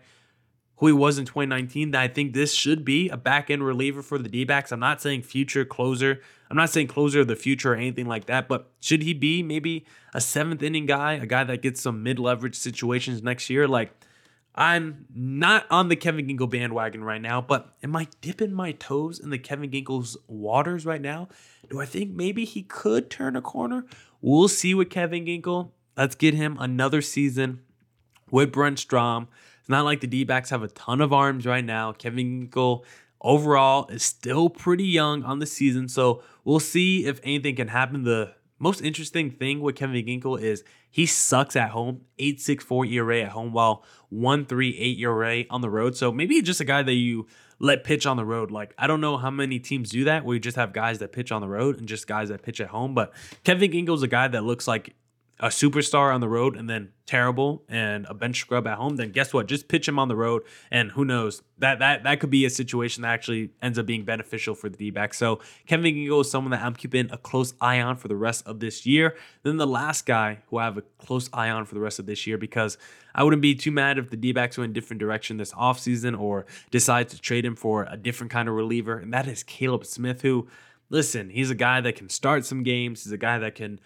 who 0.79 0.87
he 0.87 0.93
was 0.95 1.19
in 1.19 1.27
2019, 1.27 1.91
then 1.91 2.01
I 2.01 2.09
think 2.09 2.33
this 2.33 2.55
should 2.55 2.83
be 2.83 3.11
a 3.11 3.19
back 3.19 3.51
end 3.51 3.63
reliever 3.63 4.01
for 4.01 4.17
the 4.17 4.31
D 4.31 4.45
backs. 4.45 4.73
I'm 4.73 4.81
not 4.81 5.03
saying 5.03 5.25
future 5.25 5.67
closer. 5.67 6.23
I'm 6.51 6.57
not 6.57 6.71
saying 6.71 6.87
closer 6.87 7.21
of 7.21 7.29
the 7.29 7.37
future 7.37 7.75
or 7.75 7.77
anything 7.77 8.07
like 8.07 8.25
that, 8.25 8.49
but 8.49 8.71
should 8.81 9.03
he 9.03 9.13
be 9.13 9.43
maybe 9.43 9.85
a 10.15 10.21
seventh 10.23 10.63
inning 10.63 10.87
guy, 10.87 11.13
a 11.13 11.27
guy 11.27 11.45
that 11.45 11.61
gets 11.61 11.83
some 11.83 12.03
mid 12.03 12.19
leverage 12.19 12.57
situations 12.57 13.23
next 13.23 13.51
year? 13.51 13.69
Like, 13.69 13.93
I'm 14.55 15.07
not 15.15 15.67
on 15.71 15.89
the 15.89 15.97
Kevin 15.97 16.27
Ginkel 16.27 16.49
bandwagon 16.49 17.05
right 17.05 17.21
now, 17.21 17.43
but 17.43 17.75
am 17.83 17.95
I 17.97 18.09
dipping 18.23 18.53
my 18.53 18.73
toes 18.73 19.19
in 19.19 19.29
the 19.29 19.39
Kevin 19.39 19.71
Ginkel's 19.71 20.17
waters 20.27 20.87
right 20.87 21.01
now? 21.01 21.29
Do 21.71 21.81
I 21.81 21.87
think 21.87 22.13
maybe 22.13 22.45
he 22.47 22.63
could 22.63 23.11
turn 23.11 23.37
a 23.37 23.41
corner? 23.41 23.87
We'll 24.25 24.47
see 24.47 24.73
with 24.73 24.89
Kevin 24.89 25.25
Ginkel. 25.25 25.73
Let's 25.97 26.15
get 26.15 26.33
him 26.33 26.57
another 26.61 27.03
season 27.03 27.63
with 28.31 28.53
Brent 28.53 28.79
Strom. 28.79 29.27
It's 29.59 29.69
not 29.69 29.85
like 29.85 30.01
the 30.01 30.07
D 30.07 30.23
backs 30.23 30.51
have 30.51 30.63
a 30.63 30.69
ton 30.69 31.01
of 31.01 31.13
arms 31.13 31.45
right 31.45 31.65
now. 31.65 31.91
Kevin 31.91 32.49
Ginkel 32.49 32.85
overall 33.21 33.89
is 33.89 34.05
still 34.05 34.49
pretty 34.49 34.85
young 34.85 35.25
on 35.25 35.41
the 35.41 35.47
season, 35.47 35.89
so 35.89 36.23
we'll 36.45 36.61
see 36.61 37.05
if 37.05 37.21
anything 37.25 37.57
can 37.57 37.69
happen. 37.69 38.05
The 38.05 38.33
most 38.61 38.81
interesting 38.81 39.29
thing 39.29 39.61
with 39.61 39.75
Kevin 39.75 40.07
Ginkel 40.07 40.41
is 40.41 40.63
he 40.89 41.05
sucks 41.05 41.57
at 41.57 41.71
home, 41.71 42.03
8.64 42.21 42.93
ERA 42.93 43.23
at 43.23 43.31
home, 43.31 43.53
while 43.53 43.83
1.38 44.13 45.01
ERA 45.01 45.45
on 45.51 45.63
the 45.63 45.71
road. 45.71 45.97
So 45.97 46.13
maybe 46.13 46.41
just 46.43 46.61
a 46.61 46.65
guy 46.65 46.83
that 46.85 46.93
you 46.93 47.27
let 47.63 47.85
pitch 47.85 48.05
on 48.07 48.19
the 48.19 48.25
road. 48.25 48.51
Like 48.51 48.75
I 48.77 48.87
don't 48.87 49.01
know 49.01 49.17
how 49.17 49.31
many 49.31 49.59
teams 49.59 49.89
do 49.89 50.05
that, 50.05 50.25
where 50.25 50.35
you 50.35 50.41
just 50.41 50.57
have 50.57 50.75
guys 50.75 50.99
that 50.99 51.13
pitch 51.13 51.33
on 51.33 51.41
the 51.41 51.49
road 51.49 51.79
and 51.79 51.89
just 51.89 52.07
guys 52.07 52.29
that 52.29 52.43
pitch 52.43 52.61
at 52.61 52.69
home. 52.69 52.93
But 52.93 53.15
Kevin 53.45 53.71
Ginkel's 53.71 54.03
a 54.03 54.09
guy 54.09 54.29
that 54.29 54.45
looks 54.45 54.69
like 54.69 54.95
a 55.43 55.49
superstar 55.49 56.15
on 56.15 56.21
the 56.21 56.29
road 56.29 56.57
and 56.57 56.71
then 56.71 56.93
terrible 57.05 57.65
and 57.69 58.07
a 58.09 58.15
bench 58.15 58.39
scrub 58.39 58.65
at 58.65 58.79
home, 58.79 58.95
then 58.95 59.11
guess 59.11 59.35
what? 59.35 59.47
Just 59.47 59.67
pitch 59.67 59.89
him 59.89 59.99
on 59.99 60.07
the 60.07 60.15
road, 60.15 60.43
and 60.71 60.93
who 60.93 61.05
knows 61.05 61.43
that 61.59 61.81
that 61.81 62.05
that 62.05 62.21
could 62.21 62.31
be 62.31 62.45
a 62.45 62.51
situation 62.51 63.03
that 63.03 63.09
actually 63.09 63.51
ends 63.61 63.77
up 63.77 63.85
being 63.85 64.05
beneficial 64.05 64.55
for 64.55 64.69
the 64.69 64.77
D-back. 64.77 65.13
So 65.13 65.41
Kevin 65.67 65.95
Ginkel 65.95 66.21
is 66.21 66.31
someone 66.31 66.53
that 66.53 66.63
I'm 66.63 66.75
keeping 66.75 67.11
a 67.11 67.19
close 67.19 67.55
eye 67.61 67.81
on 67.81 67.97
for 67.97 68.07
the 68.07 68.15
rest 68.15 68.47
of 68.47 68.61
this 68.61 68.87
year. 68.87 69.17
Then 69.43 69.57
the 69.57 69.67
last 69.67 70.07
guy 70.07 70.39
who 70.49 70.59
I 70.59 70.65
have 70.65 70.79
a 70.79 70.83
close 70.99 71.29
eye 71.33 71.51
on 71.51 71.65
for 71.65 71.75
the 71.75 71.81
rest 71.81 71.99
of 71.99 72.07
this 72.07 72.25
year 72.25 72.39
because 72.39 72.79
I 73.13 73.25
wouldn't 73.25 73.43
be 73.43 73.57
too 73.57 73.73
mad 73.73 73.99
if 73.99 74.11
the 74.11 74.17
D-backs 74.17 74.57
went 74.57 74.71
a 74.71 74.73
different 74.73 75.01
direction 75.01 75.39
this 75.39 75.53
offseason 75.53 76.19
or 76.19 76.47
decide 76.71 77.09
to 77.09 77.21
trade 77.21 77.45
him 77.45 77.57
for 77.57 77.89
a 77.91 77.97
different 77.97 78.31
kind 78.31 78.49
of 78.49 78.55
reliever, 78.55 78.97
and 78.97 79.13
that 79.13 79.27
is 79.27 79.43
Caleb 79.43 79.85
Smith, 79.85 80.23
who 80.23 80.47
listen, 80.89 81.31
he's 81.31 81.51
a 81.51 81.57
guy 81.57 81.81
that 81.81 81.97
can 81.97 82.09
start 82.09 82.45
some 82.45 82.63
games. 82.63 83.03
He's 83.03 83.13
a 83.13 83.19
guy 83.19 83.39
that 83.39 83.57
can 83.57 83.81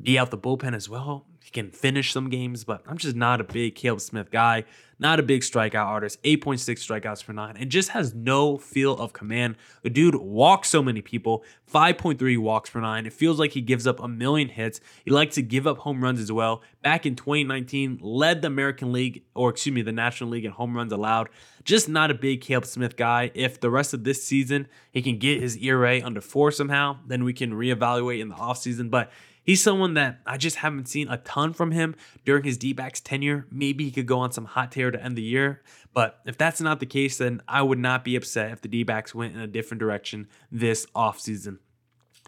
be 0.00 0.18
out 0.18 0.30
the 0.30 0.38
bullpen 0.38 0.74
as 0.74 0.88
well. 0.88 1.26
He 1.42 1.50
can 1.50 1.70
finish 1.70 2.12
some 2.12 2.30
games, 2.30 2.62
but 2.62 2.82
I'm 2.86 2.98
just 2.98 3.16
not 3.16 3.40
a 3.40 3.44
big 3.44 3.74
Caleb 3.74 4.00
Smith 4.00 4.30
guy, 4.30 4.64
not 5.00 5.18
a 5.18 5.24
big 5.24 5.42
strikeout 5.42 5.86
artist, 5.86 6.22
8.6 6.22 6.60
strikeouts 6.60 7.24
per 7.24 7.32
nine, 7.32 7.56
and 7.56 7.68
just 7.68 7.88
has 7.90 8.14
no 8.14 8.56
feel 8.56 8.96
of 8.96 9.12
command. 9.12 9.56
The 9.82 9.90
dude 9.90 10.14
walks 10.14 10.68
so 10.68 10.82
many 10.82 11.02
people, 11.02 11.42
5.3 11.72 12.38
walks 12.38 12.70
per 12.70 12.80
nine. 12.80 13.06
It 13.06 13.12
feels 13.12 13.40
like 13.40 13.50
he 13.50 13.60
gives 13.60 13.88
up 13.88 13.98
a 13.98 14.06
million 14.06 14.50
hits. 14.50 14.80
He 15.04 15.10
likes 15.10 15.34
to 15.34 15.42
give 15.42 15.66
up 15.66 15.78
home 15.78 16.02
runs 16.02 16.20
as 16.20 16.30
well. 16.30 16.62
Back 16.80 17.06
in 17.06 17.16
2019, 17.16 17.98
led 18.00 18.42
the 18.42 18.46
American 18.46 18.92
League, 18.92 19.24
or 19.34 19.50
excuse 19.50 19.74
me, 19.74 19.82
the 19.82 19.90
National 19.90 20.30
League 20.30 20.44
in 20.44 20.52
home 20.52 20.76
runs 20.76 20.92
allowed. 20.92 21.28
Just 21.64 21.88
not 21.88 22.12
a 22.12 22.14
big 22.14 22.40
Caleb 22.40 22.66
Smith 22.66 22.96
guy. 22.96 23.32
If 23.34 23.60
the 23.60 23.70
rest 23.70 23.94
of 23.94 24.04
this 24.04 24.22
season 24.22 24.68
he 24.92 25.02
can 25.02 25.18
get 25.18 25.40
his 25.40 25.56
ERA 25.56 26.00
under 26.04 26.20
four 26.20 26.52
somehow, 26.52 26.98
then 27.06 27.24
we 27.24 27.32
can 27.32 27.52
reevaluate 27.52 28.20
in 28.20 28.28
the 28.28 28.36
offseason. 28.36 28.90
But 28.90 29.10
He's 29.44 29.62
someone 29.62 29.94
that 29.94 30.20
I 30.24 30.36
just 30.36 30.56
haven't 30.56 30.88
seen 30.88 31.08
a 31.08 31.16
ton 31.18 31.52
from 31.52 31.72
him 31.72 31.96
during 32.24 32.44
his 32.44 32.56
D 32.56 32.72
backs 32.72 33.00
tenure. 33.00 33.46
Maybe 33.50 33.84
he 33.84 33.90
could 33.90 34.06
go 34.06 34.20
on 34.20 34.32
some 34.32 34.44
hot 34.44 34.72
tear 34.72 34.90
to 34.90 35.02
end 35.02 35.16
the 35.16 35.22
year. 35.22 35.62
But 35.92 36.20
if 36.24 36.38
that's 36.38 36.60
not 36.60 36.80
the 36.80 36.86
case, 36.86 37.18
then 37.18 37.42
I 37.48 37.62
would 37.62 37.78
not 37.78 38.04
be 38.04 38.16
upset 38.16 38.52
if 38.52 38.60
the 38.60 38.68
D 38.68 38.82
backs 38.84 39.14
went 39.14 39.34
in 39.34 39.40
a 39.40 39.46
different 39.46 39.80
direction 39.80 40.28
this 40.50 40.86
offseason. 40.94 41.58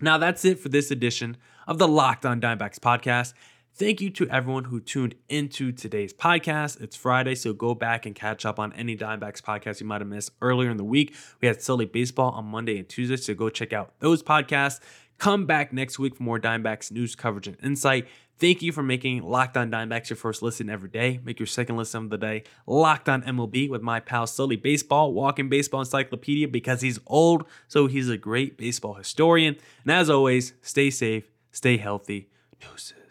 Now, 0.01 0.19
that's 0.19 0.45
it 0.45 0.59
for 0.59 0.69
this 0.69 0.91
edition 0.91 1.37
of 1.69 1.79
the 1.79 1.87
Locked 1.87 2.27
On 2.27 2.41
Diamondbacks 2.41 2.81
podcast. 2.81 3.33
Thank 3.77 4.01
you 4.01 4.11
to 4.11 4.29
everyone 4.29 4.65
who 4.65 4.81
tuned 4.81 5.17
into 5.29 5.73
today's 5.73 6.13
podcast. 6.13 6.81
It's 6.81 6.95
Friday, 6.95 7.35
so 7.35 7.53
go 7.53 7.75
back 7.75 8.07
and 8.07 8.15
catch 8.15 8.47
up 8.47 8.61
on 8.61 8.73
any 8.75 8.97
Diamondbacks 8.97 9.41
podcast 9.41 9.81
you 9.81 9.87
might 9.87 10.01
have 10.01 10.07
missed 10.07 10.31
earlier 10.41 10.71
in 10.71 10.77
the 10.77 10.85
week. 10.85 11.13
We 11.41 11.49
had 11.49 11.61
Sully 11.61 11.85
Baseball 11.85 12.31
on 12.31 12.45
Monday 12.45 12.79
and 12.79 12.89
Tuesday, 12.89 13.17
so 13.17 13.35
go 13.35 13.51
check 13.51 13.73
out 13.73 13.95
those 13.99 14.23
podcasts. 14.23 14.79
Come 15.25 15.47
back 15.47 15.73
next 15.73 15.99
week 15.99 16.17
for 16.17 16.23
more 16.23 16.39
Diamondbacks 16.39 16.93
news 16.93 17.15
coverage 17.17 17.47
and 17.47 17.57
insight. 17.63 18.07
Thank 18.37 18.61
you 18.61 18.73
for 18.73 18.83
making 18.83 19.23
Locked 19.23 19.57
On 19.57 19.71
Diamondbacks 19.71 20.11
your 20.11 20.19
first 20.19 20.43
listen 20.43 20.69
every 20.69 20.91
day. 20.91 21.19
Make 21.25 21.41
your 21.41 21.47
second 21.47 21.79
listen 21.79 22.05
of 22.05 22.11
the 22.11 22.19
day 22.19 22.43
Locked 22.67 23.09
On 23.09 23.23
MLB 23.23 23.71
with 23.71 23.81
my 23.81 24.01
pal 24.01 24.27
Sully 24.27 24.57
Baseball, 24.57 25.15
walking 25.15 25.49
baseball 25.49 25.81
encyclopedia 25.81 26.47
because 26.47 26.83
he's 26.83 26.99
old, 27.07 27.47
so 27.69 27.87
he's 27.87 28.11
a 28.11 28.19
great 28.19 28.59
baseball 28.59 28.93
historian. 28.93 29.57
And 29.85 29.93
as 29.93 30.11
always, 30.11 30.53
stay 30.61 30.91
safe, 30.91 31.25
stay 31.51 31.79
healthy. 31.79 32.29
Deuces. 32.61 33.04